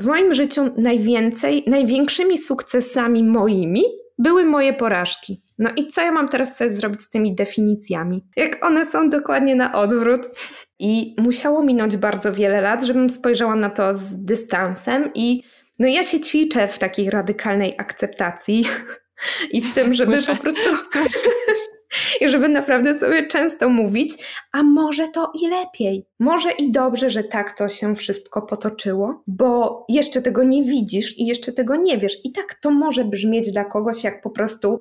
[0.00, 3.82] W moim życiu najwięcej, największymi sukcesami moimi
[4.18, 5.42] były moje porażki.
[5.58, 8.24] No i co ja mam teraz sobie zrobić z tymi definicjami?
[8.36, 10.20] Jak one są dokładnie na odwrót.
[10.78, 15.42] I musiało minąć bardzo wiele lat, żebym spojrzała na to z dystansem i
[15.78, 18.64] no ja się ćwiczę w takiej radykalnej akceptacji
[19.52, 20.36] i w tym, żeby Muszę.
[20.36, 20.70] po prostu
[22.20, 24.14] i żeby naprawdę sobie często mówić,
[24.52, 26.06] a może to i lepiej.
[26.18, 31.26] Może i dobrze, że tak to się wszystko potoczyło, bo jeszcze tego nie widzisz i
[31.26, 32.24] jeszcze tego nie wiesz.
[32.24, 34.80] I tak to może brzmieć dla kogoś jak po prostu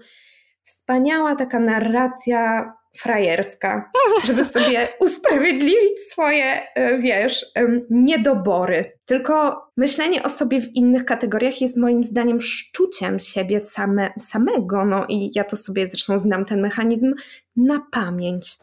[0.64, 3.92] wspaniała taka narracja frajerska,
[4.26, 7.46] żeby sobie usprawiedliwić swoje, e, wiesz,
[7.90, 8.98] niedobory.
[9.06, 14.86] Tylko myślenie o sobie w innych kategoriach jest moim zdaniem szczuciem siebie same, samego.
[14.86, 17.14] No i ja to sobie zresztą znam ten mechanizm
[17.56, 18.58] na pamięć.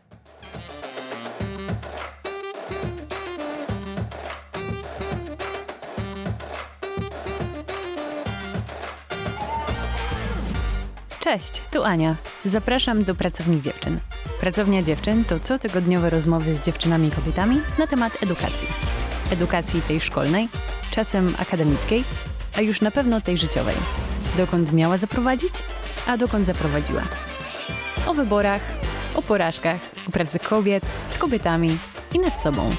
[11.24, 12.16] Cześć, tu Ania.
[12.44, 14.00] Zapraszam do Pracowni Dziewczyn.
[14.40, 18.68] Pracownia Dziewczyn to cotygodniowe rozmowy z dziewczynami i kobietami na temat edukacji.
[19.30, 20.48] Edukacji tej szkolnej,
[20.90, 22.04] czasem akademickiej,
[22.56, 23.74] a już na pewno tej życiowej.
[24.36, 25.52] Dokąd miała zaprowadzić,
[26.06, 27.02] a dokąd zaprowadziła.
[28.06, 28.62] O wyborach,
[29.14, 31.78] o porażkach, o pracy kobiet, z kobietami
[32.12, 32.70] i nad sobą.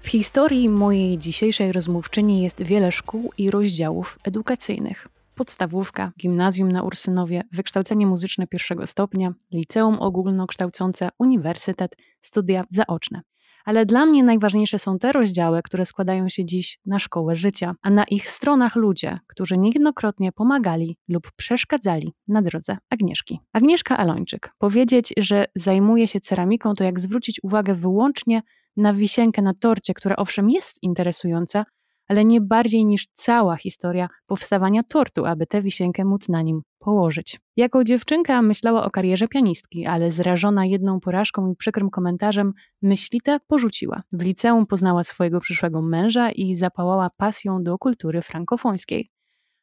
[0.00, 5.11] W historii mojej dzisiejszej rozmówczyni jest wiele szkół i rozdziałów edukacyjnych
[5.42, 13.22] podstawówka, gimnazjum na Ursynowie, wykształcenie muzyczne pierwszego stopnia, liceum ogólnokształcące, uniwersytet, studia zaoczne.
[13.64, 17.90] Ale dla mnie najważniejsze są te rozdziały, które składają się dziś na szkołę życia, a
[17.90, 23.40] na ich stronach ludzie, którzy niejednokrotnie pomagali lub przeszkadzali na drodze Agnieszki.
[23.52, 24.50] Agnieszka Alończyk.
[24.58, 28.42] Powiedzieć, że zajmuje się ceramiką, to jak zwrócić uwagę wyłącznie
[28.76, 31.64] na wisienkę na torcie, która owszem jest interesująca,
[32.08, 37.40] ale nie bardziej niż cała historia powstawania tortu, aby tę wisienkę móc na nim położyć.
[37.56, 42.52] Jako dziewczynka myślała o karierze pianistki, ale zrażona jedną porażką i przykrym komentarzem
[42.82, 44.02] myślite porzuciła.
[44.12, 49.10] W liceum poznała swojego przyszłego męża i zapałała pasją do kultury frankofońskiej.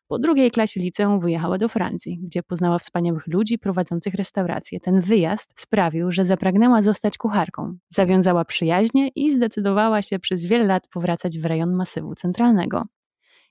[0.10, 4.80] Po drugiej klasie liceum wyjechała do Francji, gdzie poznała wspaniałych ludzi prowadzących restauracje.
[4.80, 7.78] Ten wyjazd sprawił, że zapragnęła zostać kucharką.
[7.90, 12.84] Zawiązała przyjaźnie i zdecydowała się przez wiele lat powracać w rejon masywu centralnego.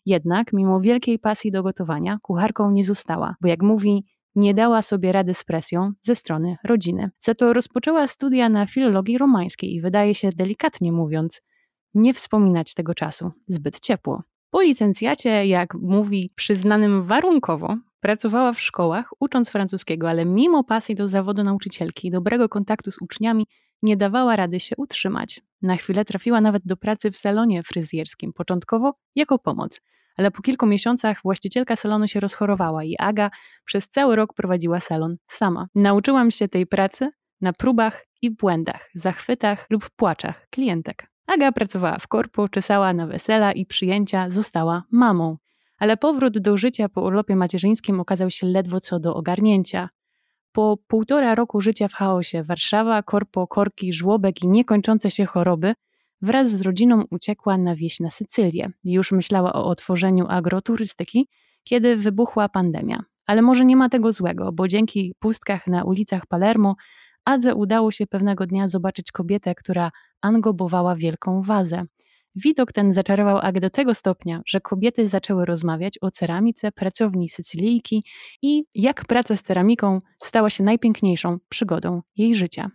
[0.07, 4.05] Jednak, mimo wielkiej pasji do gotowania, kucharką nie została, bo jak mówi,
[4.35, 7.11] nie dała sobie rady z presją ze strony rodziny.
[7.19, 11.43] Za to rozpoczęła studia na filologii romańskiej i wydaje się, delikatnie mówiąc,
[11.95, 14.23] nie wspominać tego czasu zbyt ciepło.
[14.51, 21.09] Po licencjacie, jak mówi, przyznanym warunkowo, pracowała w szkołach, ucząc francuskiego, ale mimo pasji do
[21.09, 23.47] zawodu nauczycielki i dobrego kontaktu z uczniami,
[23.83, 25.41] nie dawała rady się utrzymać.
[25.63, 29.81] Na chwilę trafiła nawet do pracy w salonie fryzjerskim, początkowo jako pomoc.
[30.19, 33.31] Ale po kilku miesiącach właścicielka salonu się rozchorowała i Aga
[33.65, 35.67] przez cały rok prowadziła salon sama.
[35.75, 37.11] Nauczyłam się tej pracy
[37.41, 41.11] na próbach i błędach, zachwytach lub płaczach klientek.
[41.29, 45.37] Aga pracowała w korpo, czesała na wesela i przyjęcia, została mamą.
[45.79, 49.89] Ale powrót do życia po urlopie macierzyńskim okazał się ledwo co do ogarnięcia.
[50.53, 55.75] Po półtora roku życia w chaosie Warszawa, korpo, korki, żłobek i niekończące się choroby
[56.23, 58.67] wraz z rodziną uciekła na wieś na Sycylię.
[58.85, 61.29] Już myślała o otworzeniu agroturystyki,
[61.65, 63.05] kiedy wybuchła pandemia.
[63.27, 66.75] Ale może nie ma tego złego, bo dzięki pustkach na ulicach Palermo
[67.25, 69.91] Adze udało się pewnego dnia zobaczyć kobietę, która
[70.23, 71.83] angobowała wielką wazę.
[72.35, 78.05] Widok ten zaczarował Agę do tego stopnia, że kobiety zaczęły rozmawiać o ceramice pracowni Sycylijki
[78.43, 82.71] i jak praca z ceramiką stała się najpiękniejszą przygodą jej życia.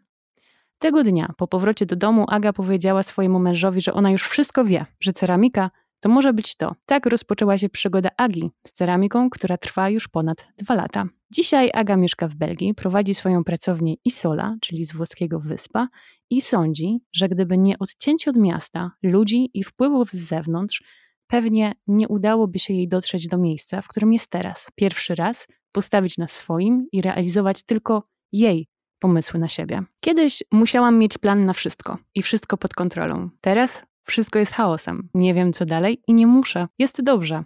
[0.80, 4.86] Tego dnia, po powrocie do domu, Aga powiedziała swojemu mężowi, że ona już wszystko wie,
[5.00, 5.72] że ceramika
[6.04, 6.76] to może być to.
[6.86, 11.06] Tak rozpoczęła się przygoda Agi z ceramiką, która trwa już ponad dwa lata.
[11.32, 15.88] Dzisiaj Aga mieszka w Belgii, prowadzi swoją pracownię Isola, czyli z włoskiego wyspa,
[16.30, 20.84] i sądzi, że gdyby nie odcięcie od miasta, ludzi i wpływów z zewnątrz,
[21.28, 24.68] pewnie nie udałoby się jej dotrzeć do miejsca, w którym jest teraz.
[24.76, 28.68] Pierwszy raz postawić na swoim i realizować tylko jej
[29.00, 29.84] pomysły na siebie.
[30.00, 33.30] Kiedyś musiałam mieć plan na wszystko i wszystko pod kontrolą.
[33.42, 35.10] Teraz wszystko jest chaosem.
[35.14, 36.68] Nie wiem co dalej i nie muszę.
[36.80, 37.44] Jest dobrze.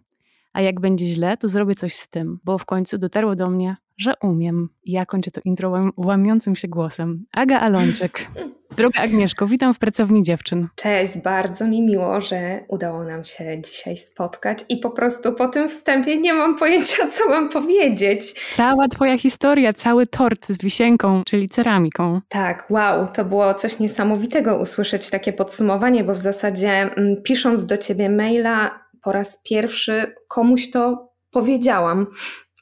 [0.57, 3.75] A jak będzie źle, to zrobię coś z tym, bo w końcu dotarło do mnie,
[3.97, 4.69] że umiem.
[4.85, 7.25] Ja kończę to intro łamiącym się głosem.
[7.33, 8.27] Aga Alończyk.
[8.77, 10.67] Droga Agnieszko, witam w Pracowni Dziewczyn.
[10.75, 15.69] Cześć, bardzo mi miło, że udało nam się dzisiaj spotkać i po prostu po tym
[15.69, 18.33] wstępie nie mam pojęcia, co mam powiedzieć.
[18.51, 22.21] Cała twoja historia, cały tort z wisienką, czyli ceramiką.
[22.29, 27.77] Tak, wow, to było coś niesamowitego usłyszeć takie podsumowanie, bo w zasadzie mm, pisząc do
[27.77, 32.07] ciebie maila po raz pierwszy komuś to powiedziałam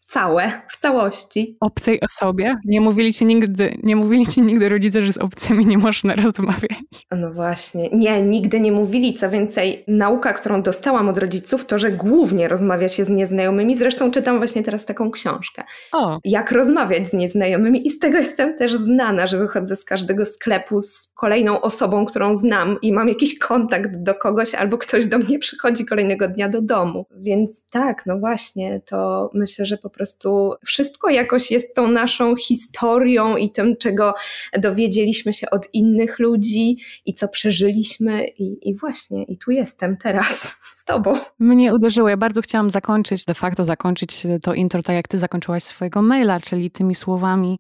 [0.08, 1.58] całe, w całości.
[1.60, 2.56] Obcej osobie?
[2.66, 7.06] Nie mówili ci nigdy, nie mówili ci nigdy rodzice, że z obcymi nie można rozmawiać?
[7.12, 7.90] No właśnie.
[7.90, 9.14] Nie, nigdy nie mówili.
[9.14, 13.76] Co więcej, nauka, którą dostałam od rodziców, to, że głównie rozmawia się z nieznajomymi.
[13.76, 15.64] Zresztą czytam właśnie teraz taką książkę.
[15.92, 16.20] O.
[16.24, 20.82] Jak rozmawiać z nieznajomymi i z tego jestem też znana, że wychodzę z każdego sklepu
[20.82, 25.40] z kolejną osobą, którą znam i mam jakiś kontakt do kogoś albo ktoś do mnie
[25.40, 27.06] przychodzi kolejnego dnia do domu.
[27.12, 33.38] Więc tak, no właśnie, to myślę, że po prostu wszystko jakoś jest tą naszą historią
[33.38, 34.14] i tym, czego
[34.58, 38.28] dowiedzieliśmy się od innych ludzi i co przeżyliśmy.
[38.28, 41.18] I, i właśnie, i tu jestem teraz z tobą.
[41.40, 45.64] Mnie uderzyło, ja bardzo chciałam zakończyć, de facto zakończyć to intro tak jak ty zakończyłaś
[45.64, 47.60] swojego maila, czyli tymi słowami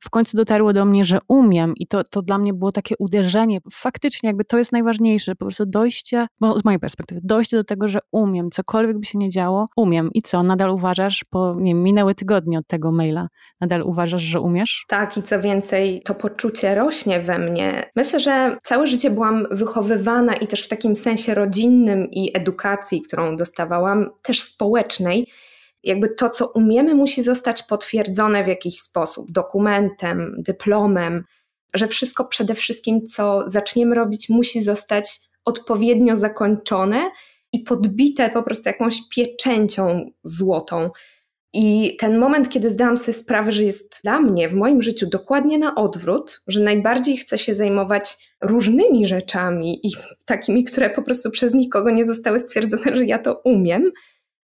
[0.00, 3.58] w końcu dotarło do mnie, że umiem i to, to dla mnie było takie uderzenie.
[3.72, 7.88] Faktycznie jakby to jest najważniejsze, po prostu dojście, bo z mojej perspektywy, dojście do tego,
[7.88, 10.10] że umiem, cokolwiek by się nie działo, umiem.
[10.14, 13.28] I co, nadal uważasz, po nie minęły tygodnie od tego maila,
[13.60, 14.84] nadal uważasz, że umiesz?
[14.88, 17.90] Tak i co więcej, to poczucie rośnie we mnie.
[17.96, 23.36] Myślę, że całe życie byłam wychowywana i też w takim sensie rodzinnym i edukacji, którą
[23.36, 25.26] dostawałam, też społecznej,
[25.86, 31.24] jakby to, co umiemy, musi zostać potwierdzone w jakiś sposób dokumentem, dyplomem,
[31.74, 37.10] że wszystko przede wszystkim, co zaczniemy robić, musi zostać odpowiednio zakończone
[37.52, 40.90] i podbite po prostu jakąś pieczęcią złotą.
[41.52, 45.58] I ten moment, kiedy zdałam sobie sprawę, że jest dla mnie w moim życiu dokładnie
[45.58, 49.90] na odwrót, że najbardziej chcę się zajmować różnymi rzeczami i
[50.24, 53.92] takimi, które po prostu przez nikogo nie zostały stwierdzone, że ja to umiem,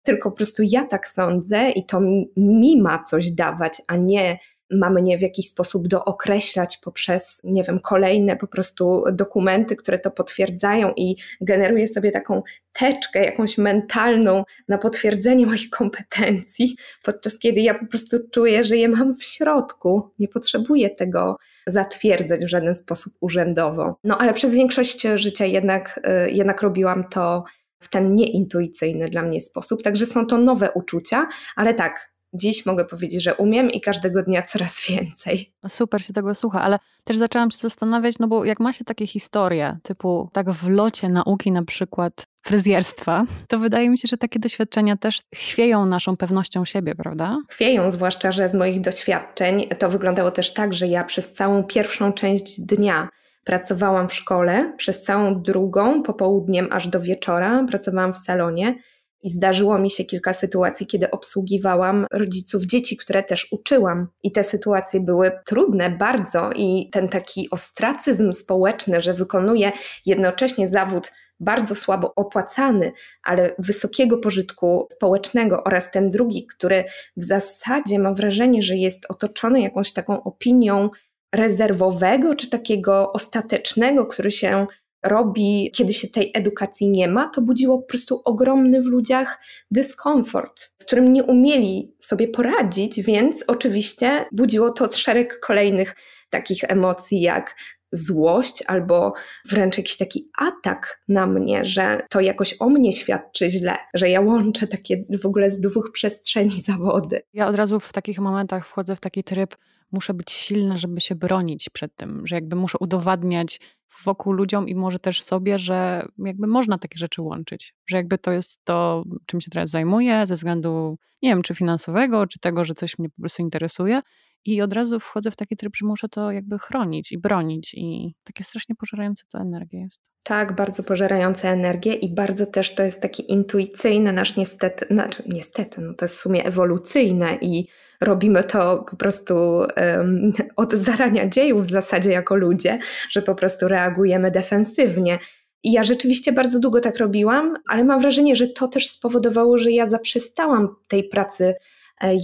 [0.03, 2.01] tylko po prostu ja tak sądzę i to
[2.37, 4.39] mi ma coś dawać, a nie
[4.73, 10.11] ma mnie w jakiś sposób dookreślać poprzez, nie wiem, kolejne po prostu dokumenty, które to
[10.11, 17.75] potwierdzają i generuję sobie taką teczkę jakąś mentalną na potwierdzenie moich kompetencji, podczas kiedy ja
[17.75, 20.11] po prostu czuję, że je mam w środku.
[20.19, 23.97] Nie potrzebuję tego zatwierdzać w żaden sposób urzędowo.
[24.05, 27.45] No ale przez większość życia jednak, y, jednak robiłam to
[27.82, 29.82] w ten nieintuicyjny dla mnie sposób.
[29.82, 34.43] Także są to nowe uczucia, ale tak, dziś mogę powiedzieć, że umiem i każdego dnia
[34.43, 35.52] coraz więcej.
[35.62, 38.84] No super się tego słucha, ale też zaczęłam się zastanawiać, no bo jak ma się
[38.84, 44.17] takie historie, typu tak w locie nauki na przykład fryzjerstwa, to wydaje mi się, że
[44.17, 47.38] takie doświadczenia też chwieją naszą pewnością siebie, prawda?
[47.49, 52.12] Chwieją, zwłaszcza, że z moich doświadczeń to wyglądało też tak, że ja przez całą pierwszą
[52.12, 53.08] część dnia
[53.44, 58.75] Pracowałam w szkole przez całą drugą, popołudniem aż do wieczora, pracowałam w salonie
[59.23, 64.06] i zdarzyło mi się kilka sytuacji, kiedy obsługiwałam rodziców dzieci, które też uczyłam.
[64.23, 69.73] I te sytuacje były trudne bardzo, i ten taki ostracyzm społeczny, że wykonuję
[70.06, 72.93] jednocześnie zawód bardzo słabo opłacany,
[73.23, 76.85] ale wysokiego pożytku społecznego, oraz ten drugi, który
[77.17, 80.91] w zasadzie mam wrażenie, że jest otoczony jakąś taką opinią
[81.34, 84.67] rezerwowego czy takiego ostatecznego, który się
[85.02, 89.40] robi, kiedy się tej edukacji nie ma, to budziło po prostu ogromny w ludziach
[89.70, 95.94] dyskomfort, z którym nie umieli sobie poradzić, więc oczywiście budziło to szereg kolejnych
[96.31, 97.56] takich emocji, jak
[97.93, 99.12] złość albo
[99.49, 104.20] wręcz jakiś taki atak na mnie, że to jakoś o mnie świadczy źle, że ja
[104.20, 107.22] łączę takie w ogóle z dwóch przestrzeni zawody.
[107.32, 109.56] Ja od razu w takich momentach wchodzę w taki tryb
[109.93, 113.61] muszę być silna, żeby się bronić przed tym, że jakby muszę udowadniać
[114.05, 118.31] wokół ludziom i może też sobie, że jakby można takie rzeczy łączyć, że jakby to
[118.31, 122.75] jest to, czym się teraz zajmuję, ze względu, nie wiem, czy finansowego, czy tego, że
[122.75, 124.01] coś mnie po prostu interesuje
[124.44, 128.15] i od razu wchodzę w taki tryb, że muszę to jakby chronić i bronić i
[128.25, 130.01] takie strasznie pożerające to energię jest.
[130.25, 135.81] Tak, bardzo pożerające energię i bardzo też to jest taki intuicyjny nasz niestety, znaczy niestety,
[135.81, 137.69] no to jest w sumie ewolucyjne i
[138.01, 142.79] robimy to po prostu um, od zarania dziejów w zasadzie jako ludzie,
[143.11, 145.19] że po prostu reagujemy defensywnie.
[145.65, 149.70] I ja rzeczywiście bardzo długo tak robiłam, ale mam wrażenie, że to też spowodowało, że
[149.70, 151.55] ja zaprzestałam tej pracy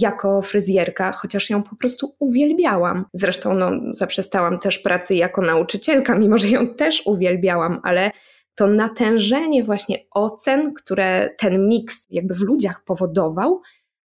[0.01, 3.05] jako fryzjerka, chociaż ją po prostu uwielbiałam.
[3.13, 8.11] Zresztą no, zaprzestałam też pracy jako nauczycielka, mimo że ją też uwielbiałam, ale
[8.55, 13.61] to natężenie właśnie ocen, które ten miks jakby w ludziach powodował,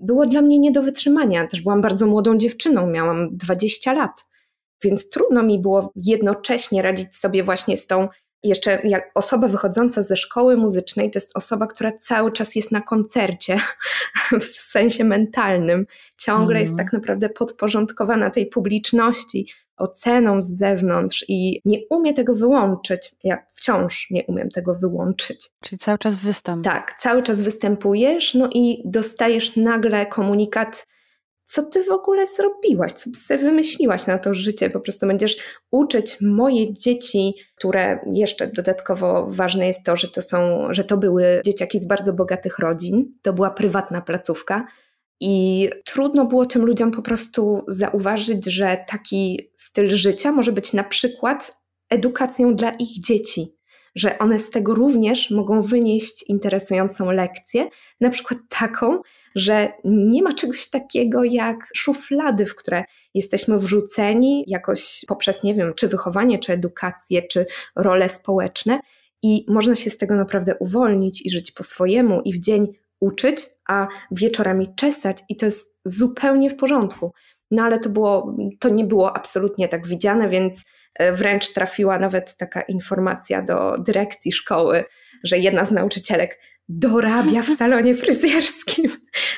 [0.01, 1.47] było dla mnie nie do wytrzymania.
[1.47, 4.25] Też byłam bardzo młodą dziewczyną, miałam 20 lat,
[4.85, 8.09] więc trudno mi było jednocześnie radzić sobie właśnie z tą
[8.43, 12.81] jeszcze jak osoba wychodząca ze szkoły muzycznej to jest osoba, która cały czas jest na
[12.81, 13.57] koncercie
[14.53, 15.87] w sensie mentalnym,
[16.19, 16.61] ciągle mm.
[16.61, 16.87] jest mhm.
[16.87, 23.15] tak naprawdę podporządkowana tej publiczności, oceną z zewnątrz i nie umie tego wyłączyć.
[23.25, 25.51] Ja wciąż nie umiem tego wyłączyć.
[25.61, 26.65] Czyli cały czas występ.
[26.65, 30.87] Tak, cały czas występujesz, no i dostajesz nagle komunikat
[31.51, 34.71] co ty w ogóle zrobiłaś, co ty sobie wymyśliłaś na to życie.
[34.71, 35.37] Po prostu będziesz
[35.71, 41.41] uczyć moje dzieci, które jeszcze dodatkowo ważne jest to, że to są, że to były
[41.45, 43.15] dzieciaki z bardzo bogatych rodzin.
[43.23, 44.67] To była prywatna placówka.
[45.21, 50.85] I trudno było tym ludziom po prostu zauważyć, że taki styl życia może być na
[50.85, 51.53] przykład
[51.91, 53.60] edukacją dla ich dzieci,
[53.95, 57.69] że one z tego również mogą wynieść interesującą lekcję,
[58.01, 59.01] na przykład taką,
[59.35, 65.75] że nie ma czegoś takiego jak szuflady, w które jesteśmy wrzuceni jakoś poprzez, nie wiem,
[65.75, 68.81] czy wychowanie, czy edukację, czy role społeczne.
[69.23, 72.67] I można się z tego naprawdę uwolnić i żyć po swojemu, i w dzień
[73.01, 77.13] uczyć, a wieczorami czesać, i to jest zupełnie w porządku.
[77.51, 80.65] No ale to, było, to nie było absolutnie tak widziane, więc
[81.13, 84.85] wręcz trafiła nawet taka informacja do dyrekcji szkoły,
[85.25, 86.39] że jedna z nauczycielek
[86.71, 88.91] dorabia w salonie fryzjerskim.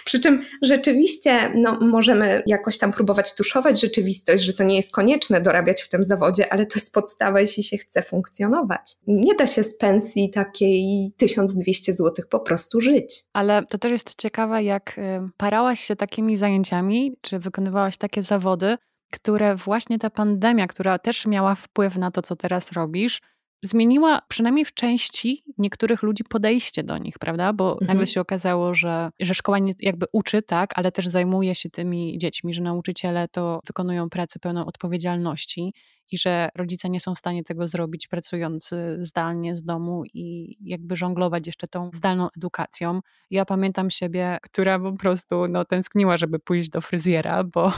[0.04, 5.40] Przy czym rzeczywiście no, możemy jakoś tam próbować tuszować rzeczywistość, że to nie jest konieczne
[5.40, 8.96] dorabiać w tym zawodzie, ale to jest podstawa, jeśli się chce funkcjonować.
[9.06, 13.24] Nie da się z pensji takiej 1200 zł po prostu żyć.
[13.32, 15.02] Ale to też jest ciekawe, jak y,
[15.36, 18.76] parałaś się takimi zajęciami, czy wykonywałaś takie zawody,
[19.12, 23.20] które właśnie ta pandemia, która też miała wpływ na to, co teraz robisz,
[23.62, 27.52] zmieniła przynajmniej w części niektórych ludzi podejście do nich, prawda?
[27.52, 27.86] Bo mhm.
[27.86, 32.18] nagle się okazało, że, że szkoła nie, jakby uczy, tak, ale też zajmuje się tymi
[32.18, 35.72] dziećmi, że nauczyciele to wykonują pracę pełną odpowiedzialności
[36.10, 40.96] i że rodzice nie są w stanie tego zrobić pracując zdalnie z domu i jakby
[40.96, 43.00] żonglować jeszcze tą zdalną edukacją.
[43.30, 47.72] Ja pamiętam siebie, która po prostu no, tęskniła, żeby pójść do fryzjera, bo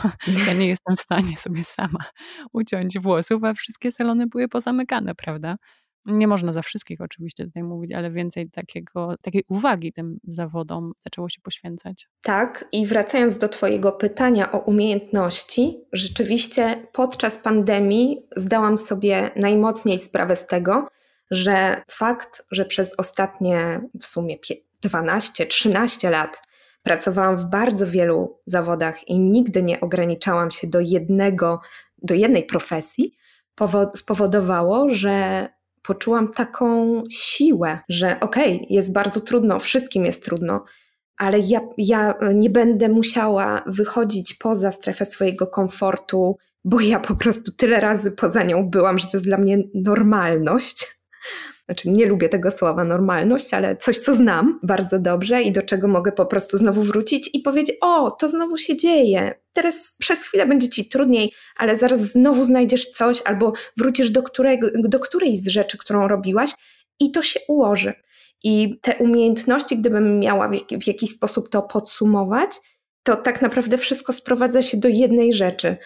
[0.47, 2.05] ja nie jestem w stanie sobie sama
[2.53, 5.57] uciąć włosów, a wszystkie salony były pozamykane, prawda?
[6.07, 11.29] Nie można za wszystkich oczywiście tutaj mówić, ale więcej takiego, takiej uwagi tym zawodom zaczęło
[11.29, 12.09] się poświęcać.
[12.23, 20.37] Tak, i wracając do Twojego pytania o umiejętności, rzeczywiście podczas pandemii zdałam sobie najmocniej sprawę
[20.37, 20.89] z tego,
[21.31, 24.37] że fakt, że przez ostatnie w sumie
[24.87, 26.43] 12-13 lat
[26.83, 31.61] pracowałam w bardzo wielu zawodach i nigdy nie ograniczałam się do jednego,
[32.03, 33.17] do jednej profesji,
[33.95, 35.49] spowodowało, że
[35.87, 40.65] poczułam taką siłę, że okej, okay, jest bardzo trudno, wszystkim jest trudno,
[41.17, 47.53] ale ja, ja nie będę musiała wychodzić poza strefę swojego komfortu, bo ja po prostu
[47.53, 50.87] tyle razy poza nią byłam, że to jest dla mnie normalność
[51.67, 55.89] znaczy nie lubię tego słowa normalność, ale coś, co znam bardzo dobrze i do czego
[55.89, 59.35] mogę po prostu znowu wrócić i powiedzieć: O, to znowu się dzieje.
[59.53, 64.69] Teraz przez chwilę będzie ci trudniej, ale zaraz znowu znajdziesz coś, albo wrócisz do, którego,
[64.75, 66.51] do którejś z rzeczy, którą robiłaś,
[67.01, 67.93] i to się ułoży.
[68.43, 70.53] I te umiejętności, gdybym miała w,
[70.83, 72.51] w jakiś sposób to podsumować,
[73.03, 75.77] to tak naprawdę wszystko sprowadza się do jednej rzeczy: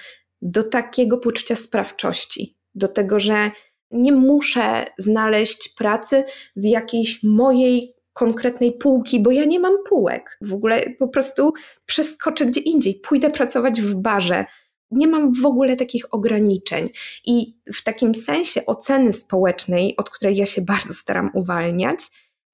[0.42, 3.50] do takiego poczucia sprawczości, do tego, że
[3.90, 10.38] nie muszę znaleźć pracy z jakiejś mojej konkretnej półki, bo ja nie mam półek.
[10.40, 11.52] W ogóle po prostu
[11.86, 14.44] przeskoczę gdzie indziej, pójdę pracować w barze.
[14.90, 16.88] Nie mam w ogóle takich ograniczeń.
[17.26, 21.98] I w takim sensie oceny społecznej, od której ja się bardzo staram uwalniać,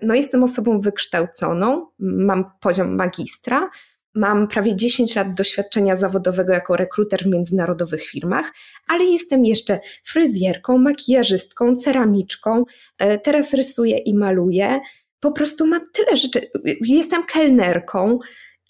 [0.02, 3.70] no jestem osobą wykształconą, mam poziom magistra,
[4.14, 8.52] Mam prawie 10 lat doświadczenia zawodowego jako rekruter w międzynarodowych firmach,
[8.86, 12.64] ale jestem jeszcze fryzjerką, makijażystką, ceramiczką.
[12.98, 14.80] E, teraz rysuję i maluję.
[15.20, 16.40] Po prostu mam tyle rzeczy.
[16.80, 18.18] Jestem kelnerką.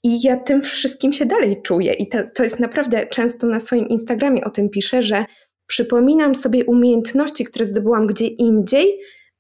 [0.02, 1.92] I ja tym wszystkim się dalej czuję.
[1.92, 5.24] I to, to jest naprawdę często na swoim Instagramie o tym piszę, że
[5.66, 8.98] przypominam sobie umiejętności, które zdobyłam gdzie indziej,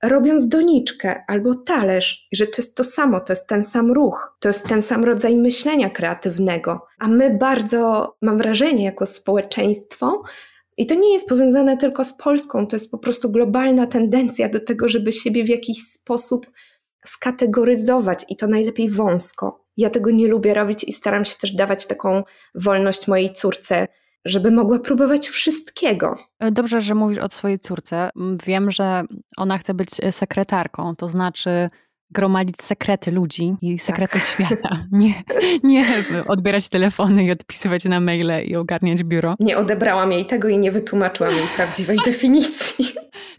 [0.08, 4.48] robiąc doniczkę albo talerz, że to jest to samo, to jest ten sam ruch, to
[4.48, 6.86] jest ten sam rodzaj myślenia kreatywnego.
[6.98, 10.22] A my bardzo, mam wrażenie, jako społeczeństwo,
[10.76, 14.60] i to nie jest powiązane tylko z Polską, to jest po prostu globalna tendencja do
[14.60, 16.46] tego, żeby siebie w jakiś sposób
[17.06, 19.64] skategoryzować i to najlepiej wąsko.
[19.76, 22.22] Ja tego nie lubię robić i staram się też dawać taką
[22.54, 23.88] wolność mojej córce
[24.24, 26.16] żeby mogła próbować wszystkiego.
[26.38, 28.10] E, dobrze, że mówisz o swojej córce.
[28.46, 29.04] Wiem, że
[29.36, 31.68] ona chce być e, sekretarką, to znaczy
[32.10, 34.22] gromadzić sekrety ludzi i sekrety tak.
[34.30, 34.86] świata.
[34.92, 35.14] Nie,
[35.62, 35.86] nie
[36.26, 39.34] odbierać telefony i odpisywać na maile i ogarniać biuro.
[39.40, 42.84] Nie odebrałam jej tego i nie wytłumaczyłam jej prawdziwej definicji.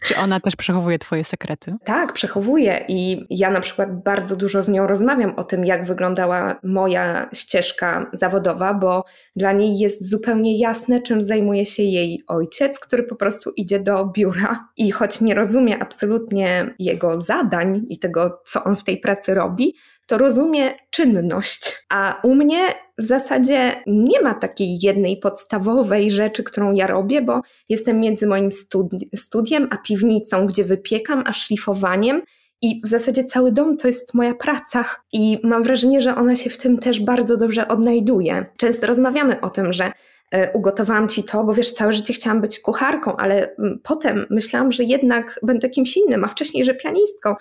[0.02, 1.74] Czy ona też przechowuje Twoje sekrety?
[1.84, 6.60] Tak, przechowuje i ja na przykład bardzo dużo z nią rozmawiam o tym, jak wyglądała
[6.64, 9.04] moja ścieżka zawodowa, bo
[9.36, 14.06] dla niej jest zupełnie jasne, czym zajmuje się jej ojciec, który po prostu idzie do
[14.06, 19.34] biura i choć nie rozumie absolutnie jego zadań i tego, co on w tej pracy
[19.34, 19.74] robi,
[20.06, 21.86] to rozumie czynność.
[21.88, 22.58] A u mnie
[22.98, 28.52] w zasadzie nie ma takiej jednej podstawowej rzeczy, którą ja robię, bo jestem między moim
[28.52, 32.22] studi studiem a piwnicą, gdzie wypiekam, a szlifowaniem.
[32.62, 36.50] I w zasadzie cały dom to jest moja praca, i mam wrażenie, że ona się
[36.50, 38.46] w tym też bardzo dobrze odnajduje.
[38.56, 39.92] Często rozmawiamy o tym, że
[40.32, 44.72] e, ugotowałam ci to, bo wiesz, całe życie chciałam być kucharką, ale mm, potem myślałam,
[44.72, 47.34] że jednak będę kimś innym, a wcześniej, że pianistką.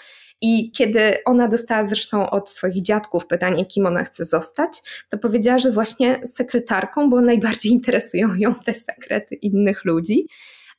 [0.48, 5.60] I kiedy ona dostała zresztą od swoich dziadków pytanie, kim ona chce zostać, to powiedziała,
[5.60, 10.28] że właśnie sekretarką, bo najbardziej interesują ją te sekrety innych ludzi,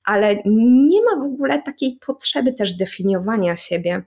[0.05, 4.03] ale nie ma w ogóle takiej potrzeby też definiowania siebie.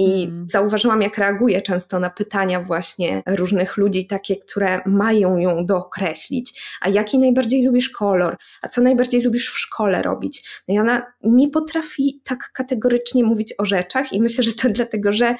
[0.00, 0.46] I mm.
[0.48, 6.62] zauważyłam, jak reaguje często na pytania właśnie różnych ludzi, takie, które mają ją dookreślić.
[6.80, 8.36] A jaki najbardziej lubisz kolor?
[8.62, 10.62] A co najbardziej lubisz w szkole robić?
[10.68, 15.12] No i ona nie potrafi tak kategorycznie mówić o rzeczach, i myślę, że to dlatego,
[15.12, 15.34] że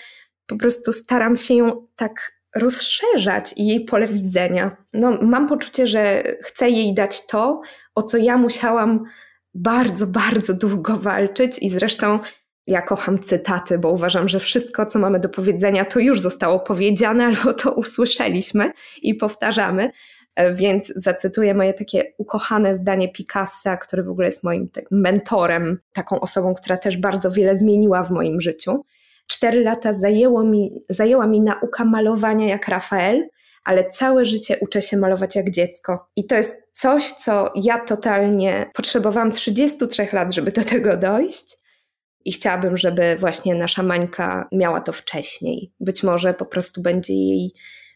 [0.47, 4.77] po prostu staram się ją tak rozszerzać i jej pole widzenia.
[4.93, 7.61] No, mam poczucie, że chcę jej dać to,
[7.95, 9.05] o co ja musiałam
[9.55, 12.19] bardzo, bardzo długo walczyć i zresztą
[12.71, 17.25] ja kocham cytaty, bo uważam, że wszystko, co mamy do powiedzenia, to już zostało powiedziane
[17.29, 18.73] albo to usłyszeliśmy
[19.03, 19.91] i powtarzamy.
[20.35, 26.21] E, więc zacytuję moje takie ukochane zdanie Picassa, który w ogóle jest moim mentorem, taką
[26.21, 28.85] osobą, która też bardzo wiele zmieniła w moim życiu.
[29.27, 33.29] Cztery lata zajęło mi, zajęła mi nauka malowania jak Rafael,
[33.65, 36.09] ale całe życie uczę się malować jak dziecko.
[36.17, 41.60] I to jest coś, co ja totalnie potrzebowałam 33 lat, żeby do tego dojść.
[42.25, 45.73] I chciałabym, żeby właśnie nasza Mańka miała to wcześniej.
[45.81, 47.55] Być może po prostu będzie jej,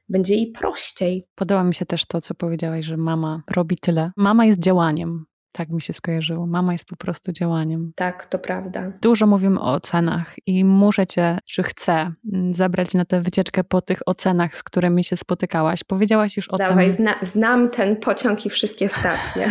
[0.08, 1.26] będzie jej prościej.
[1.34, 4.10] Podoba mi się też to, co powiedziałaś, że mama robi tyle.
[4.16, 5.24] Mama jest działaniem.
[5.56, 6.46] Tak mi się skojarzyło.
[6.46, 7.92] Mama jest po prostu działaniem.
[7.96, 8.92] Tak, to prawda.
[9.02, 13.80] Dużo mówimy o ocenach i muszę cię, czy chcę, mm, zabrać na tę wycieczkę po
[13.80, 15.84] tych ocenach, z którymi się spotykałaś.
[15.84, 16.96] Powiedziałaś już o Dawaj, tym.
[16.96, 19.50] Zna, znam ten pociąg i wszystkie stacje.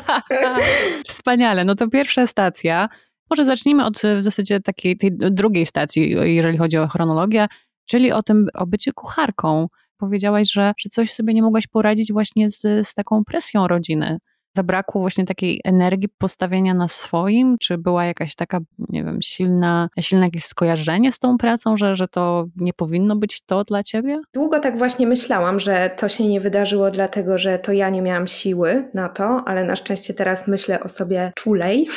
[1.08, 1.64] Wspaniale.
[1.64, 2.88] No to pierwsza stacja
[3.30, 7.46] może zacznijmy od w zasadzie takiej tej drugiej stacji, jeżeli chodzi o chronologię,
[7.86, 9.68] czyli o tym, o byciu kucharką.
[9.96, 14.18] Powiedziałaś, że, że coś sobie nie mogłaś poradzić właśnie z, z taką presją rodziny
[14.56, 17.56] zabrakło właśnie takiej energii postawienia na swoim?
[17.58, 22.08] Czy była jakaś taka, nie wiem, silna, silne jakieś skojarzenie z tą pracą, że, że
[22.08, 24.18] to nie powinno być to dla ciebie?
[24.34, 28.26] Długo tak właśnie myślałam, że to się nie wydarzyło dlatego, że to ja nie miałam
[28.26, 31.88] siły na to, ale na szczęście teraz myślę o sobie czulej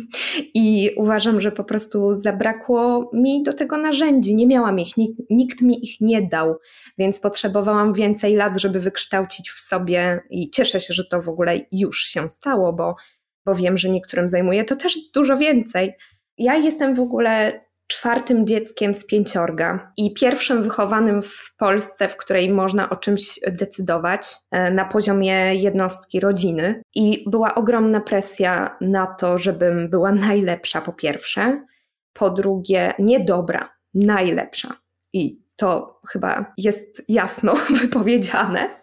[0.54, 4.34] i uważam, że po prostu zabrakło mi do tego narzędzi.
[4.34, 6.56] Nie miałam ich, nikt, nikt mi ich nie dał,
[6.98, 11.58] więc potrzebowałam więcej lat, żeby wykształcić w sobie i cieszę się, że to w ogóle
[11.72, 12.96] już się stało, bo,
[13.44, 15.94] bo wiem, że niektórym zajmuje to też dużo więcej.
[16.38, 17.60] Ja jestem w ogóle
[17.92, 24.36] czwartym dzieckiem z pięciorga i pierwszym wychowanym w Polsce, w której można o czymś decydować
[24.50, 26.82] e, na poziomie jednostki rodziny.
[26.94, 31.64] I była ogromna presja na to, żebym była najlepsza, po pierwsze,
[32.12, 34.74] po drugie, niedobra, najlepsza.
[35.12, 38.82] I to chyba jest jasno wypowiedziane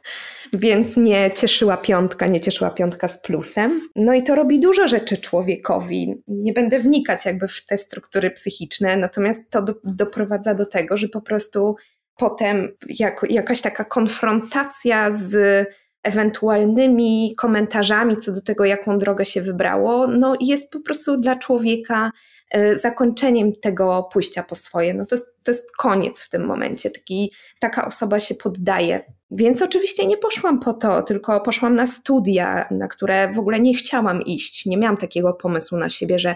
[0.54, 3.82] więc nie cieszyła piątka, nie cieszyła piątka z plusem.
[3.96, 6.24] No i to robi dużo rzeczy człowiekowi.
[6.28, 11.08] Nie będę wnikać jakby w te struktury psychiczne, natomiast to do, doprowadza do tego, że
[11.08, 11.76] po prostu
[12.18, 15.68] potem jako, jakaś taka konfrontacja z
[16.04, 22.12] ewentualnymi komentarzami co do tego, jaką drogę się wybrało, no jest po prostu dla człowieka
[22.52, 24.94] e, zakończeniem tego pójścia po swoje.
[24.94, 26.90] No to jest, to jest koniec w tym momencie.
[26.90, 29.19] Taki, taka osoba się poddaje.
[29.32, 33.74] Więc oczywiście nie poszłam po to, tylko poszłam na studia, na które w ogóle nie
[33.74, 34.66] chciałam iść.
[34.66, 36.36] Nie miałam takiego pomysłu na siebie, że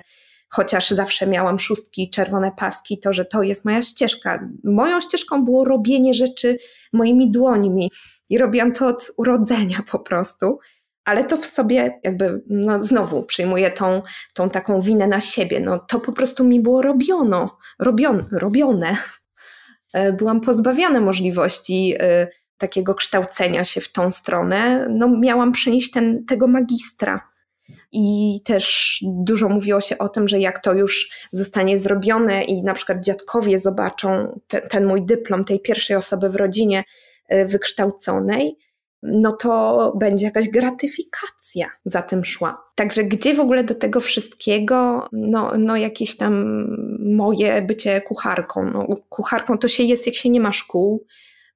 [0.49, 4.49] chociaż zawsze miałam szóstki, czerwone paski, to że to jest moja ścieżka.
[4.63, 6.57] Moją ścieżką było robienie rzeczy
[6.93, 7.91] moimi dłońmi
[8.29, 10.59] i robiłam to od urodzenia po prostu.
[11.05, 14.01] Ale to w sobie jakby, no znowu przyjmuję tą,
[14.33, 15.59] tą taką winę na siebie.
[15.59, 18.97] No to po prostu mi było robiono, robion, robione.
[19.93, 26.25] E, byłam pozbawiana możliwości e, takiego kształcenia się w tą stronę, no miałam przynieść ten,
[26.25, 27.33] tego magistra.
[27.91, 32.73] I też dużo mówiło się o tym, że jak to już zostanie zrobione i na
[32.73, 36.83] przykład dziadkowie zobaczą te, ten mój dyplom tej pierwszej osoby w rodzinie
[37.33, 38.57] y, wykształconej,
[39.03, 42.63] no to będzie jakaś gratyfikacja za tym szła.
[42.75, 46.65] Także gdzie w ogóle do tego wszystkiego, no, no jakieś tam
[47.15, 48.69] moje bycie kucharką.
[48.71, 51.05] No, kucharką to się jest, jak się nie ma szkół.